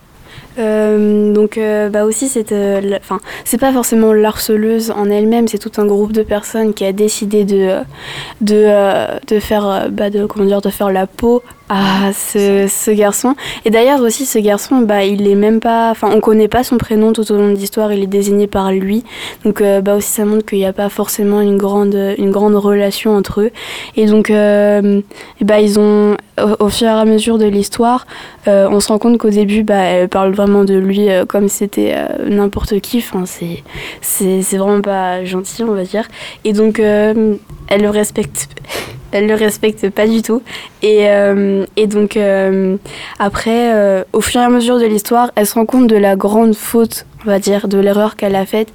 Euh, 0.58 1.32
donc 1.32 1.56
euh, 1.56 1.88
bah 1.88 2.04
aussi 2.04 2.28
c'est 2.28 2.50
euh, 2.50 2.98
enfin 2.98 3.20
c'est 3.44 3.58
pas 3.58 3.72
forcément 3.72 4.12
l'harceleuse 4.12 4.90
en 4.90 5.08
elle-même 5.08 5.46
c'est 5.46 5.58
tout 5.58 5.70
un 5.80 5.86
groupe 5.86 6.12
de 6.12 6.22
personnes 6.22 6.74
qui 6.74 6.84
a 6.84 6.92
décidé 6.92 7.44
de 7.44 7.78
faire 9.38 9.88
bah, 9.90 10.10
de 10.10 10.26
comment 10.26 10.46
dire 10.46 10.60
de 10.60 10.70
faire 10.70 10.90
la 10.90 11.06
peau 11.06 11.42
à 11.68 12.12
ce, 12.12 12.66
ce 12.68 12.90
garçon 12.90 13.34
et 13.64 13.70
d'ailleurs 13.70 14.00
aussi 14.00 14.24
ce 14.24 14.38
garçon 14.38 14.78
bah 14.78 15.04
il 15.04 15.28
est 15.28 15.34
même 15.34 15.60
pas 15.60 15.90
enfin 15.90 16.10
on 16.14 16.20
connaît 16.20 16.48
pas 16.48 16.64
son 16.64 16.78
prénom 16.78 17.12
tout 17.12 17.30
au 17.30 17.36
long 17.36 17.48
de 17.48 17.56
l'histoire 17.56 17.92
il 17.92 18.02
est 18.02 18.06
désigné 18.06 18.46
par 18.46 18.72
lui 18.72 19.04
donc 19.44 19.60
euh, 19.60 19.80
bah 19.80 19.96
aussi 19.96 20.10
ça 20.10 20.24
montre 20.24 20.46
qu'il 20.46 20.58
n'y 20.58 20.64
a 20.64 20.72
pas 20.72 20.88
forcément 20.88 21.40
une 21.40 21.58
grande 21.58 22.14
une 22.16 22.30
grande 22.30 22.54
relation 22.54 23.14
entre 23.16 23.42
eux 23.42 23.50
et 23.96 24.06
donc 24.06 24.30
euh, 24.30 25.02
bah 25.42 25.60
ils 25.60 25.78
ont 25.78 26.16
au, 26.60 26.68
fur 26.68 26.86
et 26.86 26.90
à 26.90 27.04
mesure 27.04 27.36
de 27.36 27.46
l'histoire 27.46 28.06
euh, 28.46 28.68
on 28.70 28.80
se 28.80 28.88
rend 28.88 28.98
compte 28.98 29.18
qu'au 29.18 29.28
début, 29.28 29.62
bah, 29.62 29.76
elle 29.76 30.08
parle 30.08 30.32
vraiment 30.32 30.64
de 30.64 30.74
lui 30.74 31.08
comme 31.28 31.48
si 31.48 31.56
c'était 31.58 31.94
n'importe 32.26 32.80
qui. 32.80 32.98
Enfin, 32.98 33.26
c'est, 33.26 33.62
c'est, 34.00 34.40
c'est 34.40 34.56
vraiment 34.56 34.80
pas 34.80 35.22
gentil, 35.24 35.64
on 35.64 35.74
va 35.74 35.82
dire. 35.82 36.08
Et 36.44 36.54
donc, 36.54 36.78
elle 36.78 37.38
le 37.82 37.90
respecte. 37.90 38.48
Elle 39.12 39.26
le 39.26 39.34
respecte 39.34 39.88
pas 39.90 40.06
du 40.06 40.22
tout. 40.22 40.42
Et, 40.82 41.08
euh, 41.08 41.64
donc, 41.86 42.16
euh, 42.16 42.76
après, 43.18 43.74
euh, 43.74 44.04
au 44.12 44.20
fur 44.20 44.40
et 44.40 44.44
à 44.44 44.50
mesure 44.50 44.78
de 44.78 44.86
l'histoire, 44.86 45.30
elle 45.34 45.46
se 45.46 45.54
rend 45.54 45.66
compte 45.66 45.86
de 45.86 45.96
la 45.96 46.16
grande 46.16 46.54
faute, 46.54 47.06
on 47.24 47.30
va 47.30 47.38
dire, 47.38 47.68
de 47.68 47.78
l'erreur 47.78 48.16
qu'elle 48.16 48.36
a 48.36 48.46
faite, 48.46 48.72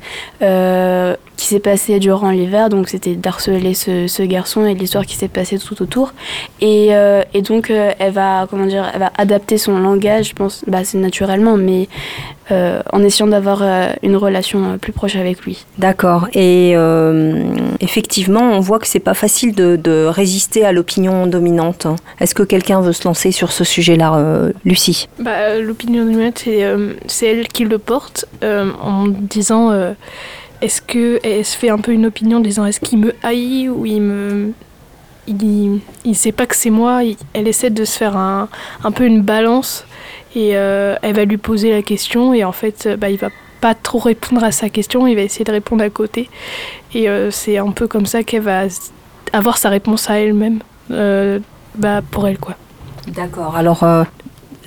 qui 1.35 1.45
s'est 1.45 1.59
passée 1.59 1.99
durant 1.99 2.31
l'hiver. 2.31 2.69
Donc, 2.69 2.89
c'était 2.89 3.15
d'harceler 3.15 3.73
ce, 3.73 4.07
ce 4.07 4.23
garçon 4.23 4.65
et 4.65 4.73
l'histoire 4.73 5.05
qui 5.05 5.15
s'est 5.15 5.27
passée 5.27 5.57
tout 5.57 5.81
autour. 5.81 6.13
Et, 6.61 6.89
euh, 6.91 7.23
et 7.33 7.41
donc, 7.41 7.69
euh, 7.69 7.91
elle 7.99 8.13
va, 8.13 8.47
comment 8.49 8.65
dire, 8.65 8.89
elle 8.93 8.99
va 8.99 9.11
adapter 9.17 9.57
son 9.57 9.79
langage, 9.79 10.29
je 10.29 10.33
pense, 10.35 10.63
bah, 10.67 10.83
c'est 10.83 10.97
naturellement, 10.97 11.57
mais 11.57 11.87
euh, 12.51 12.81
en 12.91 13.01
essayant 13.03 13.27
d'avoir 13.27 13.61
euh, 13.61 13.87
une 14.03 14.17
relation 14.17 14.63
euh, 14.63 14.77
plus 14.77 14.91
proche 14.91 15.15
avec 15.15 15.41
lui. 15.45 15.65
D'accord. 15.77 16.27
Et 16.33 16.73
euh, 16.75 17.43
effectivement, 17.79 18.41
on 18.41 18.59
voit 18.59 18.79
que 18.79 18.87
c'est 18.87 18.99
pas 18.99 19.13
facile 19.13 19.55
de, 19.55 19.75
de 19.75 20.05
résister 20.05 20.65
à 20.65 20.71
l'opinion 20.71 21.25
dominante. 21.25 21.87
Est-ce 22.19 22.35
que 22.35 22.43
quelqu'un 22.43 22.81
veut 22.81 22.93
se 22.93 23.05
lancer 23.07 23.31
sur 23.31 23.51
ce 23.51 23.63
sujet-là, 23.63 24.15
euh, 24.15 24.51
Lucie? 24.65 25.07
Bah, 25.19 25.57
L'opinion 25.59 26.03
dominante, 26.03 26.39
c'est 26.39 26.63
euh, 26.63 26.93
elle 27.21 27.47
qui 27.47 27.63
le 27.63 27.77
porte 27.79 28.25
euh, 28.43 28.69
en 28.81 29.07
disant 29.07 29.71
euh, 29.71 29.93
est-ce 30.63 30.81
que 30.81 31.19
elle 31.23 31.43
se 31.43 31.57
fait 31.57 31.69
un 31.69 31.77
peu 31.77 31.91
une 31.91 32.05
opinion 32.05 32.37
en 32.37 32.41
disant 32.41 32.65
est-ce 32.65 32.79
qu'il 32.79 32.99
me 32.99 33.13
haït 33.21 33.67
ou 33.67 33.85
il 33.85 34.01
me. 34.01 34.53
Il, 35.27 35.79
il 36.03 36.15
sait 36.15 36.33
pas 36.33 36.45
que 36.45 36.55
c'est 36.55 36.69
moi, 36.69 37.01
elle 37.33 37.47
essaie 37.47 37.69
de 37.69 37.85
se 37.85 37.97
faire 37.97 38.17
un, 38.17 38.49
un 38.83 38.91
peu 38.91 39.05
une 39.05 39.21
balance 39.21 39.85
et 40.35 40.57
euh, 40.57 40.97
elle 41.01 41.15
va 41.15 41.23
lui 41.23 41.37
poser 41.37 41.71
la 41.71 41.81
question 41.81 42.33
et 42.33 42.43
en 42.43 42.51
fait 42.51 42.89
bah, 42.99 43.09
il 43.09 43.17
va 43.17 43.29
pas 43.61 43.73
trop 43.73 43.99
répondre 43.99 44.43
à 44.43 44.51
sa 44.51 44.67
question, 44.67 45.07
il 45.07 45.15
va 45.15 45.21
essayer 45.21 45.45
de 45.45 45.51
répondre 45.51 45.81
à 45.81 45.89
côté 45.89 46.29
et 46.93 47.07
euh, 47.07 47.31
c'est 47.31 47.57
un 47.57 47.71
peu 47.71 47.87
comme 47.87 48.05
ça 48.05 48.23
qu'elle 48.23 48.41
va 48.41 48.63
avoir 49.31 49.57
sa 49.57 49.69
réponse 49.69 50.09
à 50.09 50.19
elle-même 50.19 50.59
euh, 50.91 51.39
bah, 51.75 52.01
pour 52.11 52.27
elle 52.27 52.37
quoi. 52.37 52.55
D'accord. 53.07 53.55
Alors 53.55 53.85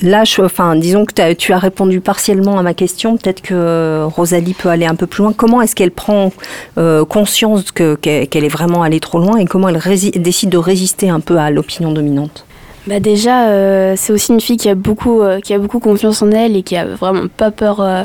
là, 0.03 0.25
je, 0.25 0.41
enfin, 0.43 0.77
disons 0.77 1.05
que 1.05 1.13
t'as- 1.13 1.35
tu 1.35 1.53
as 1.53 1.59
répondu 1.59 2.01
partiellement 2.01 2.59
à 2.59 2.63
ma 2.63 2.75
question. 2.75 3.17
Peut-être 3.17 3.41
que 3.43 3.55
euh, 3.55 4.07
Rosalie 4.07 4.55
peut 4.55 4.69
aller 4.69 4.87
un 4.87 4.95
peu 4.95 5.07
plus 5.07 5.23
loin. 5.23 5.33
Comment 5.33 5.61
est-ce 5.63 5.75
qu'elle 5.77 5.91
prend 5.91 6.33
euh, 6.79 7.05
conscience 7.05 7.71
que- 7.73 7.95
qu'elle 7.97 8.45
est 8.45 8.49
vraiment 8.49 8.83
allée 8.83 9.01
trop 9.01 9.19
loin 9.19 9.37
et 9.37 9.45
comment 9.45 9.69
elle 9.69 9.81
décide 10.21 10.51
de 10.51 10.59
résister 10.59 11.09
un 11.11 11.21
peu 11.21 11.39
à 11.39 11.51
l'opinion 11.51 11.93
dominante? 11.93 12.46
Bah 12.87 13.01
déjà, 13.01 13.49
euh, 13.49 13.95
c'est 13.97 14.13
aussi 14.13 14.33
une 14.33 14.41
fille 14.41 14.57
qui 14.57 14.69
a 14.69 14.77
beaucoup, 14.77 15.21
euh, 15.21 15.41
qui 15.41 15.53
a 15.53 15.59
beaucoup 15.59 15.81
confiance 15.81 16.23
en 16.23 16.31
elle 16.31 16.55
et 16.55 16.63
qui 16.63 16.77
a 16.77 16.85
vraiment 16.85 17.27
pas 17.27 17.51
peur. 17.51 17.81
euh, 17.81 18.05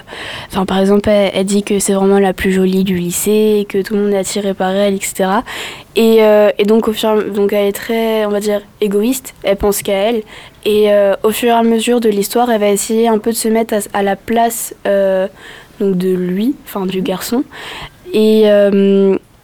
par 0.65 0.80
exemple, 0.80 1.08
elle, 1.08 1.46
dit 1.46 1.62
que 1.62 1.78
c'est 1.78 1.94
vraiment 1.94 2.17
la 2.17 2.34
plus 2.34 2.52
jolie 2.52 2.84
du 2.84 2.96
lycée, 2.96 3.67
que 3.70 3.84
tout 3.84 3.94
le 3.94 4.02
monde 4.02 4.13
est 4.13 4.17
attiré 4.17 4.56
par 4.56 4.72
elle, 4.72 4.96
etc. 4.96 5.30
Et, 5.96 6.22
et 6.58 6.65
donc, 6.65 6.88
au 6.88 6.94
fur, 6.94 7.24
donc, 7.32 7.54
elle 7.54 7.67
est 7.67 7.74
très, 7.74 8.26
on 8.26 8.30
va 8.30 8.39
dire, 8.39 8.62
égoïste. 8.80 9.36
Elle 9.44 9.58
pense 9.58 9.84
qu'à 9.84 9.94
elle. 9.94 10.24
Et 10.65 10.89
au 11.24 11.32
fur 11.32 11.50
et 11.50 11.52
à 11.52 11.63
mesure 11.63 12.00
de 12.00 12.10
l'histoire, 12.10 12.50
elle 12.50 12.62
va 12.62 12.70
essayer 12.70 13.08
un 13.08 13.17
peu 13.17 13.32
de 13.32 13.36
se 13.36 13.50
mettre 13.50 13.76
à, 13.94 14.04
la 14.04 14.15
place 14.15 14.74
donc 14.84 15.98
de 15.98 16.10
lui, 16.10 16.56
enfin 16.65 16.86
du 16.86 17.02
garçon, 17.02 17.44
et, 18.13 18.46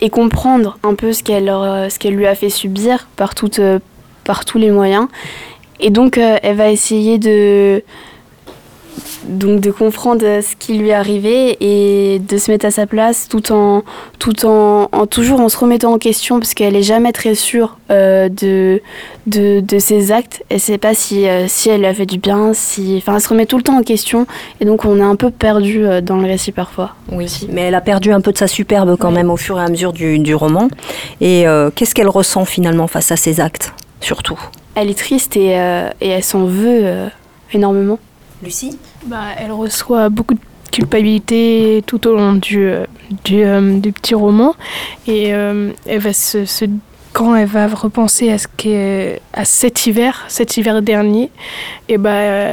et 0.02 0.10
comprendre 0.10 0.78
un 0.84 0.96
peu 0.96 1.14
ce 1.14 1.24
qu'elle, 1.24 1.48
ce 1.48 2.00
qu'elle 2.00 2.16
lui 2.16 2.28
a 2.28 2.36
fait 2.36 2.50
subir 2.50 3.08
par 3.18 3.36
toute 3.36 3.60
par 4.28 4.46
tous 4.46 4.60
les 4.60 4.70
moyens. 4.70 5.08
Et 5.80 5.90
donc, 5.90 6.18
euh, 6.18 6.38
elle 6.44 6.58
va 6.58 6.70
essayer 6.70 7.18
de, 7.18 7.84
donc 9.28 9.60
de 9.60 9.72
comprendre 9.72 10.26
euh, 10.26 10.42
ce 10.42 10.56
qui 10.56 10.74
lui 10.78 10.90
est 10.90 10.94
arrivé 10.94 11.58
et 11.60 12.20
de 12.20 12.38
se 12.38 12.50
mettre 12.50 12.66
à 12.66 12.72
sa 12.72 12.88
place 12.88 13.28
tout 13.28 13.52
en, 13.52 13.84
tout 14.18 14.46
en, 14.46 14.90
en 14.92 15.06
toujours 15.06 15.40
en 15.40 15.50
se 15.50 15.58
remettant 15.58 15.94
en 15.94 15.98
question 16.00 16.40
parce 16.40 16.54
qu'elle 16.54 16.76
est 16.76 16.82
jamais 16.84 17.12
très 17.12 17.36
sûre 17.36 17.78
euh, 17.92 18.28
de, 18.30 18.82
de, 19.28 19.60
de 19.60 19.80
ses 19.80 20.12
actes. 20.12 20.44
Elle 20.50 20.60
sait 20.60 20.80
pas 20.80 20.96
si, 20.96 21.28
euh, 21.28 21.46
si 21.48 21.70
elle 21.70 21.86
a 21.86 21.94
fait 21.94 22.08
du 22.08 22.18
bien, 22.18 22.54
si, 22.54 22.96
enfin, 22.98 23.16
elle 23.16 23.22
se 23.22 23.30
remet 23.30 23.46
tout 23.46 23.58
le 23.58 23.64
temps 23.64 23.78
en 23.78 23.84
question 23.84 24.26
et 24.60 24.66
donc 24.66 24.86
on 24.86 24.98
est 24.98 25.04
un 25.04 25.16
peu 25.16 25.30
perdu 25.30 25.86
dans 26.02 26.18
le 26.18 26.26
récit 26.26 26.52
parfois. 26.52 26.96
Oui, 27.12 27.48
mais 27.52 27.62
elle 27.62 27.76
a 27.76 27.82
perdu 27.82 28.12
un 28.12 28.22
peu 28.22 28.32
de 28.32 28.38
sa 28.38 28.48
superbe 28.48 28.98
quand 28.98 29.12
même 29.12 29.30
au 29.30 29.38
fur 29.38 29.60
et 29.60 29.64
à 29.64 29.70
mesure 29.70 29.94
du, 29.94 30.18
du 30.20 30.34
roman. 30.34 30.70
Et 31.22 31.46
qu'est-ce 31.76 31.94
qu'elle 31.94 32.10
ressent 32.10 32.46
finalement 32.46 32.88
face 32.88 33.12
à 33.12 33.16
ses 33.16 33.40
actes, 33.40 33.74
surtout 34.02 34.40
Elle 34.76 34.90
est 34.90 34.98
triste 34.98 35.36
et, 35.38 35.60
euh, 35.60 35.90
et 36.02 36.10
elle 36.10 36.24
s'en 36.24 36.46
veut 36.46 36.82
euh, 36.84 37.08
énormément. 37.54 38.00
Lucie 38.44 38.78
Bah, 39.06 39.24
elle 39.40 39.52
reçoit 39.52 40.10
beaucoup 40.10 40.34
de 40.36 40.40
culpabilité 40.72 41.84
tout 41.88 42.08
au 42.08 42.16
long 42.16 42.34
du, 42.34 42.60
euh, 42.68 42.86
du, 43.24 43.44
euh, 43.44 43.80
du 43.80 43.92
petit 43.92 44.14
roman 44.16 44.54
et 45.08 45.34
euh, 45.34 45.72
elle 45.88 46.00
va 46.00 46.14
se, 46.14 46.46
se- 46.46 46.66
quand 47.14 47.36
elle 47.36 47.48
va 47.48 47.68
repenser 47.68 48.30
à 48.32 48.38
ce 48.38 48.48
qu'est 48.58 49.22
à 49.34 49.44
cet 49.44 49.88
hiver, 49.88 50.26
cet 50.28 50.56
hiver 50.58 50.84
dernier, 50.84 51.32
et 51.90 51.98
bah, 51.98 52.12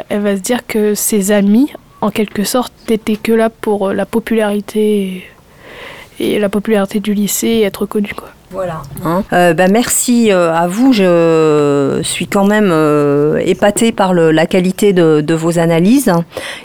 elle 0.08 0.20
va 0.20 0.36
se 0.36 0.40
dire 0.40 0.66
que 0.66 0.94
ses 0.94 1.32
amis, 1.32 1.70
en 2.00 2.10
quelque 2.10 2.44
sorte, 2.44 2.72
n'étaient 2.88 3.16
que 3.16 3.32
là 3.32 3.50
pour 3.50 3.92
la 3.92 4.06
popularité 4.06 5.24
et, 6.18 6.34
et 6.36 6.38
la 6.38 6.48
popularité 6.48 6.98
du 7.00 7.12
lycée 7.12 7.48
et 7.48 7.62
être 7.62 7.84
connue 7.84 8.14
quoi. 8.16 8.28
Voilà. 8.54 8.82
Hein 9.04 9.24
euh, 9.32 9.52
bah, 9.52 9.66
merci 9.68 10.30
euh, 10.30 10.54
à 10.54 10.68
vous. 10.68 10.92
Je 10.92 11.98
suis 12.04 12.28
quand 12.28 12.46
même 12.46 12.68
euh, 12.70 13.40
épatée 13.44 13.90
par 13.90 14.14
le, 14.14 14.30
la 14.30 14.46
qualité 14.46 14.92
de, 14.92 15.20
de, 15.20 15.34
vos 15.34 15.58
analyses. 15.58 16.12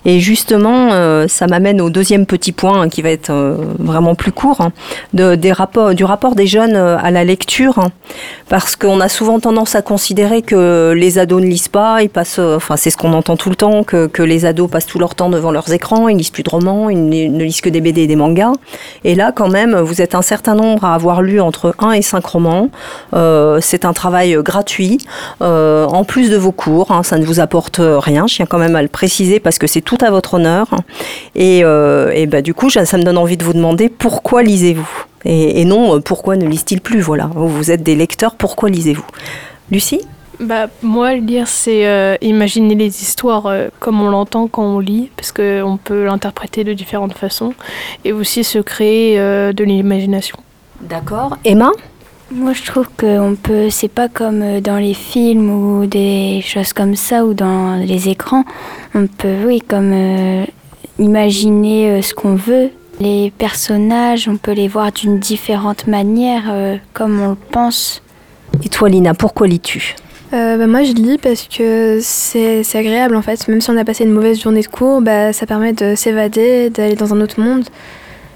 Et 0.06 0.20
justement, 0.20 0.90
euh, 0.92 1.28
ça 1.28 1.48
m'amène 1.48 1.82
au 1.82 1.90
deuxième 1.90 2.28
petit 2.28 2.52
point 2.52 2.82
hein, 2.82 2.90
qui 2.90 3.02
va 3.02 3.10
être 3.10 3.34
vraiment 3.80 4.14
plus 4.14 4.32
court, 4.32 4.62
hein, 4.62 4.72
de, 5.14 5.34
des 5.34 5.52
rapports, 5.52 5.96
du 5.96 6.04
rapport 6.04 6.36
des 6.36 6.46
jeunes 6.46 6.76
à 6.76 7.10
la 7.10 7.24
lecture. 7.24 7.80
Hein. 7.80 7.90
parce 8.50 8.76
qu'on 8.76 9.00
a 9.00 9.10
souvent 9.10 9.40
tendance 9.40 9.74
à 9.74 9.82
considérer 9.82 10.44
que 10.44 10.94
les 10.96 11.18
ados 11.18 11.42
ne 11.42 11.48
lisent 11.48 11.70
pas. 11.70 12.04
Ils 12.04 12.10
passent, 12.10 12.40
enfin, 12.40 12.78
c'est 12.78 12.92
ce 12.92 12.98
qu'on 12.98 13.14
entend 13.14 13.36
tout 13.36 13.50
le 13.50 13.56
temps, 13.56 13.84
que, 13.84 14.06
que, 14.06 14.22
les 14.22 14.46
ados 14.46 14.70
passent 14.70 14.86
tout 14.86 15.00
leur 15.00 15.16
temps 15.16 15.30
devant 15.30 15.52
leurs 15.52 15.74
écrans. 15.74 16.08
Ils 16.08 16.18
lisent 16.18 16.30
plus 16.30 16.44
de 16.44 16.50
romans, 16.52 16.92
ils 16.92 17.04
ne, 17.04 17.30
ne 17.30 17.44
lisent 17.44 17.62
que 17.62 17.70
des 17.70 17.82
BD 17.82 18.02
et 18.04 18.08
des 18.08 18.16
mangas. 18.16 18.54
Et 19.04 19.16
là, 19.16 19.32
quand 19.32 19.50
même, 19.50 19.76
vous 19.76 20.02
êtes 20.04 20.14
un 20.14 20.22
certain 20.22 20.54
nombre 20.54 20.86
à 20.86 20.94
avoir 20.94 21.24
lu 21.24 21.42
entre 21.42 21.74
1 21.84 21.94
et 21.94 22.02
5 22.02 22.26
romans. 22.26 22.70
Euh, 23.14 23.60
c'est 23.62 23.86
un 23.86 23.94
travail 23.94 24.38
gratuit, 24.42 25.00
euh, 25.42 25.86
en 25.86 26.04
plus 26.04 26.30
de 26.30 26.38
vos 26.38 26.52
cours. 26.52 26.92
Hein, 26.92 27.04
ça 27.04 27.18
ne 27.18 27.26
vous 27.26 27.40
apporte 27.40 27.80
rien. 27.82 28.28
Je 28.28 28.36
tiens 28.36 28.46
quand 28.46 28.60
même 28.60 28.76
à 28.76 28.82
le 28.82 28.88
préciser 28.88 29.40
parce 29.40 29.58
que 29.58 29.68
c'est 29.68 29.82
tout 29.82 29.98
à 30.02 30.12
votre 30.12 30.36
honneur. 30.36 30.68
Et, 31.36 31.62
euh, 31.64 32.26
bah, 32.28 32.42
du 32.42 32.54
coup, 32.54 32.70
ça 32.70 32.82
me 32.82 33.04
donne 33.04 33.18
envie 33.18 33.38
de 33.38 33.44
vous 33.44 33.54
demander 33.54 33.90
pourquoi 33.90 34.44
lisez-vous? 34.44 34.90
Et, 35.26 35.66
non 35.66 36.00
pourquoi 36.02 36.38
ne 36.38 36.46
lisent-ils 36.48 36.82
plus? 36.82 37.02
Voilà, 37.02 37.30
vous 37.34 37.72
êtes 37.72 37.84
des 37.84 37.96
lecteurs, 37.96 38.36
pourquoi 38.36 38.70
lisez-vous? 38.70 39.06
Lucie? 39.72 40.02
Bah, 40.40 40.68
moi, 40.82 41.16
lire, 41.16 41.48
c'est 41.48 41.86
euh, 41.86 42.16
imaginer 42.22 42.74
les 42.74 43.02
histoires 43.02 43.48
euh, 43.48 43.68
comme 43.80 44.02
on 44.02 44.10
l'entend 44.10 44.48
quand 44.48 44.64
on 44.64 44.80
lit, 44.80 45.12
parce 45.18 45.34
qu'on 45.34 45.78
peut 45.84 46.06
l'interpréter 46.06 46.64
de 46.64 46.72
différentes 46.72 47.14
façons, 47.14 47.54
et 48.06 48.14
aussi 48.14 48.46
se 48.46 48.60
créer 48.60 49.20
euh, 49.20 49.52
de 49.52 49.66
l'imagination. 49.66 50.38
D'accord. 50.82 51.38
Emma 51.46 51.72
Moi, 52.32 52.54
je 52.54 52.64
trouve 52.64 52.88
qu'on 52.98 53.36
peut, 53.42 53.70
c'est 53.70 53.88
pas 53.92 54.08
comme 54.08 54.62
dans 54.62 54.78
les 54.78 54.94
films 54.94 55.50
ou 55.50 55.86
des 55.86 56.42
choses 56.46 56.74
comme 56.74 56.96
ça, 56.96 57.26
ou 57.26 57.34
dans 57.34 57.76
les 57.76 58.10
écrans. 58.10 58.44
On 58.96 59.08
peut, 59.08 59.36
oui, 59.46 59.62
comme 59.62 59.92
euh, 59.94 60.46
imaginer 61.00 61.90
euh, 61.90 62.02
ce 62.02 62.14
qu'on 62.14 62.36
veut. 62.36 62.70
Les 63.00 63.32
personnages, 63.38 64.28
on 64.28 64.38
peut 64.38 64.52
les 64.52 64.68
voir 64.68 64.92
d'une 64.92 65.20
différente 65.20 65.88
manière, 65.88 66.44
euh, 66.50 66.76
comme 66.94 67.22
on 67.22 67.30
le 67.30 67.38
pense. 67.52 68.02
Et 68.64 68.70
toi, 68.70 68.90
Lina, 68.90 69.14
pourquoi 69.14 69.48
lis-tu? 69.48 69.96
Euh, 70.32 70.58
bah, 70.58 70.68
moi 70.68 70.84
je 70.84 70.94
lis 70.94 71.18
parce 71.18 71.48
que 71.48 72.00
c'est 72.04 72.64
agréable 72.76 73.16
en 73.16 73.24
fait, 73.24 73.48
même 73.48 73.62
si 73.62 73.72
on 73.72 73.78
a 73.78 73.84
passé 73.84 74.04
une 74.04 74.12
mauvaise 74.12 74.40
journée 74.40 74.62
de 74.62 74.68
cours, 74.68 75.02
bah, 75.02 75.34
ça 75.34 75.48
permet 75.48 75.74
de 75.74 75.96
s'évader, 75.96 76.70
d'aller 76.70 76.96
dans 76.96 77.14
un 77.16 77.22
autre 77.22 77.40
monde. 77.42 77.66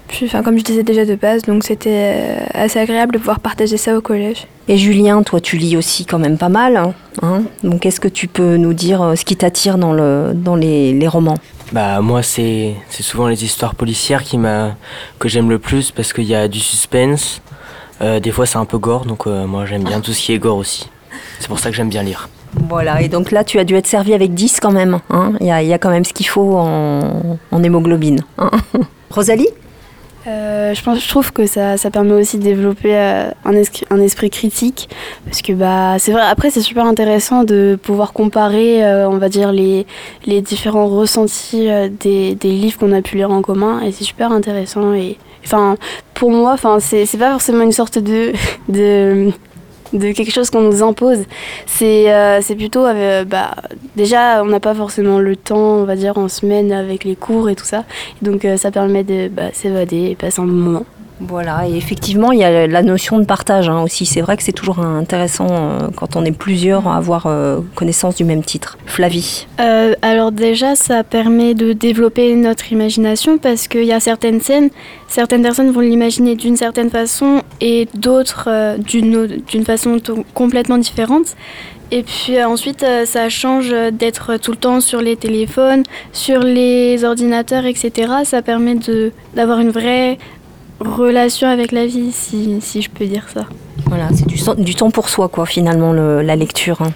Puis, 0.08 0.26
enfin, 0.26 0.42
comme 0.42 0.58
je 0.58 0.64
disais 0.64 0.82
déjà 0.82 1.04
de 1.04 1.14
base, 1.14 1.42
donc 1.42 1.64
c'était 1.64 2.36
assez 2.52 2.78
agréable 2.78 3.14
de 3.14 3.18
pouvoir 3.18 3.40
partager 3.40 3.76
ça 3.76 3.96
au 3.96 4.00
collège. 4.00 4.46
Et 4.68 4.76
Julien, 4.76 5.22
toi 5.22 5.40
tu 5.40 5.56
lis 5.56 5.76
aussi 5.76 6.06
quand 6.06 6.18
même 6.18 6.38
pas 6.38 6.48
mal. 6.48 6.76
Hein, 6.76 6.94
hein 7.22 7.42
donc 7.62 7.84
est-ce 7.84 8.00
que 8.00 8.08
tu 8.08 8.28
peux 8.28 8.56
nous 8.56 8.72
dire 8.72 9.12
ce 9.16 9.24
qui 9.24 9.36
t'attire 9.36 9.76
dans, 9.76 9.92
le, 9.92 10.32
dans 10.34 10.56
les, 10.56 10.92
les 10.92 11.08
romans? 11.08 11.36
Bah 11.72 12.00
moi 12.00 12.22
c'est 12.22 12.74
souvent 12.88 13.26
les 13.28 13.44
histoires 13.44 13.74
policières 13.74 14.22
qui 14.22 14.38
m'a 14.38 14.76
que 15.18 15.28
j'aime 15.28 15.50
le 15.50 15.58
plus 15.58 15.90
parce 15.90 16.12
qu'il 16.12 16.24
y 16.24 16.34
a 16.34 16.48
du 16.48 16.60
suspense. 16.60 17.42
Euh, 18.00 18.20
des 18.20 18.30
fois 18.30 18.46
c'est 18.46 18.58
un 18.58 18.64
peu 18.64 18.78
gore 18.78 19.04
donc 19.04 19.26
euh, 19.26 19.46
moi 19.46 19.66
j'aime 19.66 19.84
bien 19.84 20.00
tout 20.00 20.12
ce 20.12 20.20
qui 20.20 20.32
est 20.32 20.38
gore 20.38 20.58
aussi. 20.58 20.88
C'est 21.38 21.48
pour 21.48 21.58
ça 21.58 21.70
que 21.70 21.76
j'aime 21.76 21.88
bien 21.88 22.02
lire. 22.02 22.28
Voilà, 22.68 23.02
et 23.02 23.08
donc 23.08 23.32
là, 23.32 23.42
tu 23.42 23.58
as 23.58 23.64
dû 23.64 23.74
être 23.74 23.86
servi 23.86 24.14
avec 24.14 24.32
10 24.32 24.60
quand 24.60 24.70
même. 24.70 25.00
Hein 25.10 25.32
il, 25.40 25.46
y 25.46 25.50
a, 25.50 25.62
il, 25.62 25.68
y 25.68 25.72
a, 25.72 25.78
quand 25.78 25.90
même 25.90 26.04
ce 26.04 26.12
qu'il 26.12 26.26
faut 26.26 26.56
en, 26.56 27.36
en 27.50 27.62
hémoglobine. 27.62 28.20
Hein 28.38 28.50
Rosalie? 29.10 29.48
Euh, 30.26 30.74
je, 30.74 30.82
pense, 30.82 31.02
je 31.02 31.08
trouve 31.08 31.32
que 31.32 31.46
ça, 31.46 31.76
ça 31.76 31.90
permet 31.90 32.12
aussi 32.12 32.38
de 32.38 32.42
développer 32.42 32.96
euh, 32.96 33.30
un, 33.44 33.52
esprit, 33.52 33.84
un 33.90 34.00
esprit 34.00 34.30
critique. 34.30 34.88
Parce 35.24 35.42
que 35.42 35.52
bah 35.52 35.98
c'est 35.98 36.12
vrai 36.12 36.22
après 36.22 36.50
c'est 36.50 36.60
super 36.62 36.86
intéressant 36.86 37.44
de 37.44 37.78
pouvoir 37.82 38.12
comparer 38.12 38.84
euh, 38.84 39.08
on 39.08 39.18
va 39.18 39.28
dire 39.28 39.52
les, 39.52 39.86
les 40.26 40.40
différents 40.40 40.86
ressentis 40.86 41.68
des, 42.00 42.34
des 42.34 42.50
livres 42.50 42.78
qu'on 42.78 42.92
a 42.92 43.02
pu 43.02 43.16
lire 43.16 43.30
en 43.30 43.42
commun. 43.42 43.80
Et 43.82 43.92
c'est 43.92 44.04
super 44.04 44.32
intéressant. 44.32 44.94
Et 44.94 45.18
enfin 45.44 45.76
pour 46.14 46.30
moi 46.30 46.52
enfin 46.52 46.78
c'est 46.80 47.06
pas 47.18 47.32
forcément 47.32 47.62
une 47.62 47.72
sorte 47.72 47.98
de 47.98 48.32
de 49.94 50.12
quelque 50.12 50.32
chose 50.32 50.50
qu'on 50.50 50.62
nous 50.62 50.82
impose. 50.82 51.24
C'est 51.66 52.12
euh, 52.12 52.40
plutôt, 52.56 52.84
euh, 52.84 53.24
bah, 53.24 53.54
déjà, 53.96 54.42
on 54.42 54.46
n'a 54.46 54.60
pas 54.60 54.74
forcément 54.74 55.18
le 55.18 55.36
temps, 55.36 55.76
on 55.76 55.84
va 55.84 55.96
dire, 55.96 56.18
en 56.18 56.28
semaine 56.28 56.72
avec 56.72 57.04
les 57.04 57.16
cours 57.16 57.48
et 57.48 57.54
tout 57.54 57.64
ça. 57.64 57.84
Donc 58.22 58.44
euh, 58.44 58.56
ça 58.56 58.70
permet 58.70 59.04
de 59.04 59.28
bah, 59.28 59.52
s'évader 59.52 60.10
et 60.10 60.14
passer 60.14 60.40
un 60.40 60.46
bon 60.46 60.52
moment. 60.52 60.86
Voilà, 61.20 61.68
et 61.68 61.76
effectivement, 61.76 62.32
il 62.32 62.40
y 62.40 62.44
a 62.44 62.66
la 62.66 62.82
notion 62.82 63.18
de 63.18 63.24
partage 63.24 63.68
hein, 63.68 63.82
aussi. 63.82 64.04
C'est 64.04 64.20
vrai 64.20 64.36
que 64.36 64.42
c'est 64.42 64.52
toujours 64.52 64.80
intéressant 64.80 65.46
euh, 65.50 65.78
quand 65.94 66.16
on 66.16 66.24
est 66.24 66.36
plusieurs 66.36 66.88
à 66.88 66.96
avoir 66.96 67.26
euh, 67.26 67.60
connaissance 67.76 68.16
du 68.16 68.24
même 68.24 68.42
titre. 68.42 68.78
Flavie 68.86 69.46
euh, 69.60 69.94
Alors 70.02 70.32
déjà, 70.32 70.74
ça 70.74 71.04
permet 71.04 71.54
de 71.54 71.72
développer 71.72 72.34
notre 72.34 72.72
imagination 72.72 73.38
parce 73.38 73.68
qu'il 73.68 73.84
y 73.84 73.92
a 73.92 74.00
certaines 74.00 74.40
scènes, 74.40 74.70
certaines 75.06 75.42
personnes 75.42 75.70
vont 75.70 75.80
l'imaginer 75.80 76.34
d'une 76.34 76.56
certaine 76.56 76.90
façon 76.90 77.42
et 77.60 77.88
d'autres 77.94 78.76
d'une 78.78 79.64
façon 79.64 79.98
complètement 80.34 80.78
différente. 80.78 81.36
Et 81.90 82.02
puis 82.02 82.42
ensuite, 82.42 82.84
ça 83.04 83.28
change 83.28 83.72
d'être 83.92 84.36
tout 84.38 84.50
le 84.50 84.56
temps 84.56 84.80
sur 84.80 85.00
les 85.00 85.16
téléphones, 85.16 85.84
sur 86.12 86.40
les 86.40 87.04
ordinateurs, 87.04 87.66
etc. 87.66 88.12
Ça 88.24 88.42
permet 88.42 88.76
d'avoir 89.34 89.60
une 89.60 89.70
vraie 89.70 90.18
relation 90.80 91.48
avec 91.48 91.72
la 91.72 91.86
vie, 91.86 92.12
si, 92.12 92.82
je 92.82 92.90
peux 92.90 93.06
dire 93.06 93.26
ça. 93.32 93.46
Voilà, 93.86 94.08
c'est 94.12 94.26
du, 94.56 94.74
temps 94.74 94.90
pour 94.90 95.08
soi, 95.08 95.28
quoi, 95.28 95.46
finalement, 95.46 95.92
le, 95.92 96.22
la 96.22 96.36
lecture. 96.36 96.82
Hein. 96.82 96.92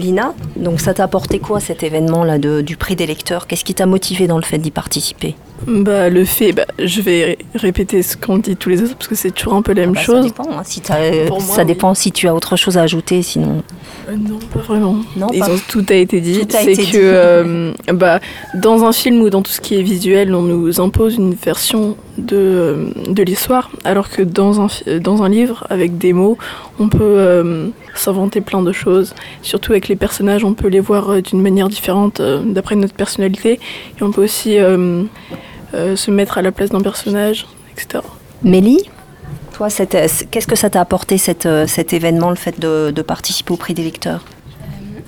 Lina, 0.00 0.34
donc 0.56 0.80
ça 0.80 0.94
t'a 0.94 1.04
apporté 1.04 1.38
quoi 1.38 1.60
cet 1.60 1.82
événement-là 1.82 2.38
du 2.38 2.76
prix 2.76 2.96
des 2.96 3.06
lecteurs? 3.06 3.46
Qu'est-ce 3.46 3.64
qui 3.64 3.74
t'a 3.74 3.86
motivé 3.86 4.26
dans 4.26 4.36
le 4.36 4.42
fait 4.42 4.58
d'y 4.58 4.70
participer? 4.70 5.36
Bah, 5.66 6.08
Le 6.08 6.24
fait, 6.24 6.52
bah, 6.52 6.64
je 6.78 7.02
vais 7.02 7.38
répéter 7.54 8.02
ce 8.02 8.16
qu'on 8.16 8.38
dit 8.38 8.56
tous 8.56 8.70
les 8.70 8.82
autres 8.82 8.96
parce 8.96 9.08
que 9.08 9.14
c'est 9.14 9.30
toujours 9.30 9.54
un 9.54 9.62
peu 9.62 9.74
la 9.74 9.82
même 9.82 9.90
ah 9.90 9.98
bah, 9.98 10.00
chose. 10.00 10.22
Ça 10.22 10.28
dépend, 10.28 10.58
hein, 10.58 10.62
si, 10.64 10.82
moi, 11.28 11.40
ça 11.40 11.64
dépend 11.64 11.94
si 11.94 12.12
tu 12.12 12.28
as 12.28 12.34
autre 12.34 12.56
chose 12.56 12.78
à 12.78 12.82
ajouter, 12.82 13.22
sinon. 13.22 13.62
Euh, 14.08 14.16
non, 14.16 14.38
pas 14.52 14.60
vraiment. 14.60 14.96
Non, 15.16 15.28
Ils 15.32 15.40
pas... 15.40 15.50
ont, 15.50 15.58
tout 15.68 15.84
a 15.90 15.94
été 15.94 16.20
dit. 16.20 16.40
C'est 16.48 16.74
que 16.74 16.96
euh, 16.96 17.72
bah, 17.92 18.20
dans 18.54 18.84
un 18.84 18.92
film 18.92 19.20
ou 19.20 19.30
dans 19.30 19.42
tout 19.42 19.52
ce 19.52 19.60
qui 19.60 19.76
est 19.76 19.82
visuel, 19.82 20.34
on 20.34 20.42
nous 20.42 20.80
impose 20.80 21.16
une 21.16 21.34
version 21.34 21.96
de, 22.16 22.92
de 23.08 23.22
l'histoire, 23.22 23.70
alors 23.84 24.08
que 24.08 24.22
dans 24.22 24.60
un, 24.62 24.68
dans 24.98 25.22
un 25.22 25.28
livre, 25.28 25.66
avec 25.70 25.98
des 25.98 26.12
mots, 26.12 26.38
on 26.78 26.88
peut 26.88 26.98
euh, 27.02 27.68
s'inventer 28.00 28.40
plein 28.40 28.62
de 28.62 28.72
choses. 28.72 29.14
Surtout 29.42 29.72
avec 29.72 29.88
les 29.88 29.96
personnages, 29.96 30.44
on 30.44 30.54
peut 30.54 30.68
les 30.68 30.80
voir 30.80 31.10
euh, 31.10 31.22
d'une 31.22 31.40
manière 31.40 31.68
différente 31.68 32.20
euh, 32.20 32.42
d'après 32.44 32.76
notre 32.76 32.94
personnalité. 32.94 33.60
Et 33.98 34.02
on 34.02 34.10
peut 34.10 34.24
aussi 34.24 34.58
euh, 34.58 35.04
se 35.72 36.10
mettre 36.10 36.38
à 36.38 36.42
la 36.42 36.52
place 36.52 36.70
d'un 36.70 36.80
personnage, 36.80 37.46
etc. 37.72 38.02
Mélie 38.42 38.88
toi, 39.52 39.68
qu'est-ce 39.68 40.46
que 40.46 40.56
ça 40.56 40.70
t'a 40.70 40.80
apporté 40.80 41.18
cet, 41.18 41.46
cet 41.66 41.92
événement, 41.92 42.30
le 42.30 42.36
fait 42.36 42.58
de, 42.58 42.92
de 42.92 43.02
participer 43.02 43.52
au 43.52 43.58
prix 43.58 43.74
des 43.74 43.82
lecteurs? 43.82 44.24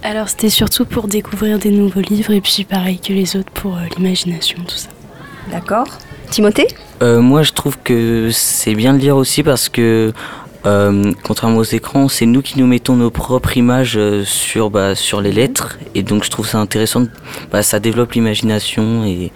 Alors, 0.03 0.29
c'était 0.29 0.51
surtout 0.51 0.85
pour 0.85 1.09
découvrir 1.09 1.59
des 1.59 1.71
nouveaux 1.71 2.03
livres 2.03 2.33
et 2.33 2.43
puis 2.43 2.65
pareil 2.65 2.99
que 2.99 3.15
les 3.15 3.35
autres 3.35 3.51
pour 3.51 3.79
l'imagination, 3.97 4.59
tout 4.69 4.77
ça. 4.77 4.91
D'accord. 5.51 5.87
Timothée? 6.31 6.69
Euh, 7.03 7.21
Moi, 7.21 7.43
je 7.43 7.53
trouve 7.53 7.79
que 7.83 8.31
c'est 8.33 8.75
bien 8.75 8.95
de 8.95 8.99
lire 8.99 9.17
aussi 9.17 9.43
parce 9.43 9.69
que 9.69 10.13
euh, 10.67 11.13
contrairement 11.23 11.59
aux 11.59 11.65
écrans, 11.65 12.09
c'est 12.09 12.27
nous 12.27 12.43
qui 12.43 12.59
nous 12.59 12.67
mettons 12.67 12.97
nos 12.97 13.11
propres 13.11 13.57
images 13.57 13.95
euh, 13.97 14.25
sur, 14.25 14.71
bah, 14.71 14.95
sur 14.95 15.21
les 15.21 15.33
lettres. 15.33 15.79
Et 15.95 16.03
donc 16.03 16.25
je 16.25 16.31
trouve 16.31 16.47
ça 16.47 16.59
intéressant. 16.59 17.05
Bah, 17.51 17.63
ça 17.63 17.81
développe 17.81 18.13
l'imagination 18.13 19.05
et 19.05 19.33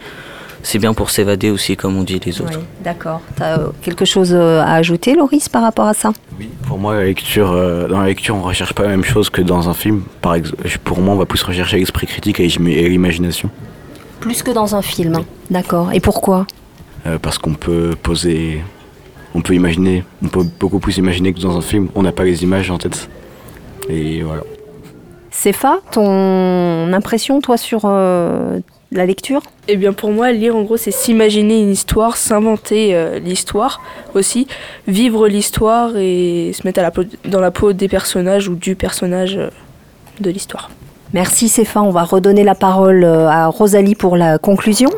c'est 0.62 0.78
bien 0.78 0.94
pour 0.94 1.10
s'évader 1.10 1.50
aussi, 1.50 1.76
comme 1.76 1.96
on 1.96 2.02
dit 2.02 2.20
les 2.24 2.40
autres. 2.40 2.58
Oui, 2.58 2.64
D'accord. 2.82 3.20
Tu 3.36 3.42
as 3.42 3.60
quelque 3.82 4.04
chose 4.04 4.34
à 4.34 4.72
ajouter, 4.74 5.14
Loris, 5.14 5.48
par 5.48 5.62
rapport 5.62 5.86
à 5.86 5.94
ça? 5.94 6.12
Oui, 6.38 6.48
pour 6.66 6.78
moi, 6.78 6.94
la 6.96 7.04
lecture, 7.04 7.52
euh, 7.52 7.86
dans 7.86 8.00
la 8.00 8.06
lecture, 8.06 8.34
on 8.34 8.40
ne 8.40 8.44
recherche 8.44 8.72
pas 8.72 8.82
la 8.82 8.88
même 8.88 9.04
chose 9.04 9.30
que 9.30 9.42
dans 9.42 9.68
un 9.68 9.74
film. 9.74 10.02
Par 10.20 10.34
exemple, 10.34 10.56
pour 10.82 11.00
moi, 11.00 11.14
on 11.14 11.18
va 11.18 11.26
plus 11.26 11.42
rechercher 11.42 11.78
l'esprit 11.78 12.06
critique 12.08 12.40
et 12.40 12.48
l'imagination. 12.48 13.48
Plus 14.20 14.42
que 14.42 14.50
dans 14.50 14.74
un 14.74 14.82
film, 14.82 15.14
oui. 15.16 15.24
d'accord. 15.50 15.90
Et 15.92 16.00
pourquoi? 16.00 16.46
Euh, 17.06 17.18
Parce 17.20 17.38
qu'on 17.38 17.54
peut 17.54 17.94
poser 18.02 18.60
on 19.36 19.42
peut 19.42 19.54
imaginer, 19.54 20.02
on 20.24 20.28
peut 20.28 20.46
beaucoup 20.58 20.78
plus 20.78 20.96
imaginer 20.96 21.34
que 21.34 21.40
dans 21.40 21.58
un 21.58 21.60
film. 21.60 21.88
On 21.94 22.02
n'a 22.02 22.12
pas 22.12 22.24
les 22.24 22.42
images 22.42 22.70
en 22.70 22.78
tête. 22.78 23.10
Et 23.90 24.22
voilà. 24.22 24.42
Sefa, 25.30 25.80
ton 25.92 26.90
impression, 26.94 27.42
toi, 27.42 27.58
sur 27.58 27.82
euh, 27.84 28.58
la 28.92 29.04
lecture? 29.04 29.42
Eh 29.68 29.76
bien, 29.76 29.92
pour 29.92 30.10
moi, 30.10 30.32
lire, 30.32 30.56
en 30.56 30.62
gros, 30.62 30.78
c'est 30.78 30.90
s'imaginer 30.90 31.60
une 31.60 31.70
histoire, 31.70 32.16
s'inventer 32.16 32.94
euh, 32.94 33.18
l'histoire 33.18 33.82
aussi, 34.14 34.46
vivre 34.88 35.28
l'histoire 35.28 35.90
et 35.98 36.52
se 36.54 36.66
mettre 36.66 36.80
à 36.80 36.82
la 36.82 36.90
peau, 36.90 37.02
dans 37.26 37.40
la 37.40 37.50
peau 37.50 37.74
des 37.74 37.88
personnages 37.88 38.48
ou 38.48 38.54
du 38.54 38.74
personnage 38.74 39.36
euh, 39.36 39.50
de 40.18 40.30
l'histoire. 40.30 40.70
Merci, 41.12 41.50
Sefa. 41.50 41.82
On 41.82 41.90
va 41.90 42.04
redonner 42.04 42.42
la 42.42 42.54
parole 42.54 43.04
à 43.04 43.48
Rosalie 43.48 43.94
pour 43.94 44.16
la 44.16 44.38
conclusion. 44.38 44.88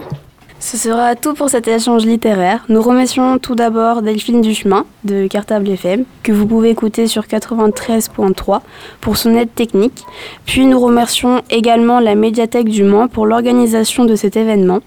Ce 0.61 0.77
sera 0.77 1.15
tout 1.15 1.35
pour 1.35 1.51
cet 1.51 1.69
échange 1.69 2.05
littéraire. 2.05 2.65
Nous 2.69 2.83
remercions 2.83 3.39
tout 3.39 3.55
d'abord 3.55 4.03
Delphine 4.03 4.41
Duchemin 4.41 4.85
de 5.05 5.29
Cartable 5.29 5.69
FM, 5.69 6.05
que 6.25 6.33
vous 6.33 6.47
pouvez 6.47 6.71
écouter 6.71 7.07
sur 7.07 7.23
93.3 7.23 8.61
pour 9.01 9.17
son 9.17 9.37
aide 9.37 9.55
technique. 9.55 10.03
Puis 10.47 10.67
nous 10.67 10.81
remercions 10.81 11.43
également 11.49 12.01
la 12.01 12.17
médiathèque 12.17 12.69
du 12.69 12.83
Mans 12.83 13.07
pour 13.07 13.27
l'organisation 13.27 14.05
de 14.05 14.17
cet 14.17 14.37
événement. 14.37 14.81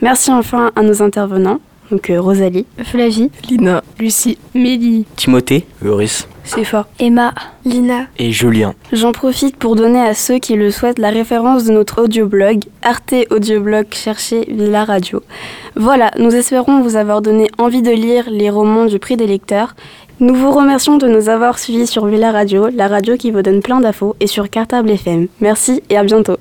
Merci 0.00 0.32
enfin 0.32 0.70
à 0.74 0.82
nos 0.82 1.02
intervenants, 1.02 1.60
donc 1.90 2.10
euh, 2.10 2.20
Rosalie, 2.20 2.66
Flavie, 2.84 3.30
Lina, 3.48 3.82
Lucie, 3.98 4.38
Mélie, 4.54 5.06
Timothée, 5.16 5.64
Loris. 5.82 6.28
Céphas, 6.44 6.86
Emma, 6.98 7.34
Lina. 7.66 8.06
et 8.18 8.32
Julien. 8.32 8.74
J'en 8.92 9.12
profite 9.12 9.56
pour 9.56 9.76
donner 9.76 10.00
à 10.00 10.14
ceux 10.14 10.38
qui 10.38 10.54
le 10.54 10.70
souhaitent 10.70 10.98
la 10.98 11.10
référence 11.10 11.64
de 11.64 11.72
notre 11.72 12.02
audioblog, 12.04 12.60
Arte 12.82 13.14
Audioblog 13.30 13.86
cherchez 13.90 14.46
Villa 14.48 14.84
Radio. 14.84 15.22
Voilà, 15.76 16.10
nous 16.18 16.34
espérons 16.34 16.80
vous 16.80 16.96
avoir 16.96 17.20
donné 17.20 17.48
envie 17.58 17.82
de 17.82 17.90
lire 17.90 18.24
les 18.30 18.48
romans 18.48 18.86
du 18.86 18.98
prix 18.98 19.16
des 19.18 19.26
lecteurs. 19.26 19.74
Nous 20.20 20.34
vous 20.34 20.50
remercions 20.50 20.96
de 20.96 21.06
nous 21.06 21.28
avoir 21.28 21.58
suivis 21.58 21.86
sur 21.86 22.06
Villa 22.06 22.32
Radio, 22.32 22.68
la 22.74 22.88
radio 22.88 23.16
qui 23.16 23.30
vous 23.30 23.42
donne 23.42 23.60
plein 23.60 23.80
d'infos, 23.80 24.16
et 24.18 24.26
sur 24.26 24.48
Cartable 24.50 24.90
FM. 24.90 25.28
Merci 25.40 25.82
et 25.90 25.96
à 25.98 26.02
bientôt. 26.02 26.38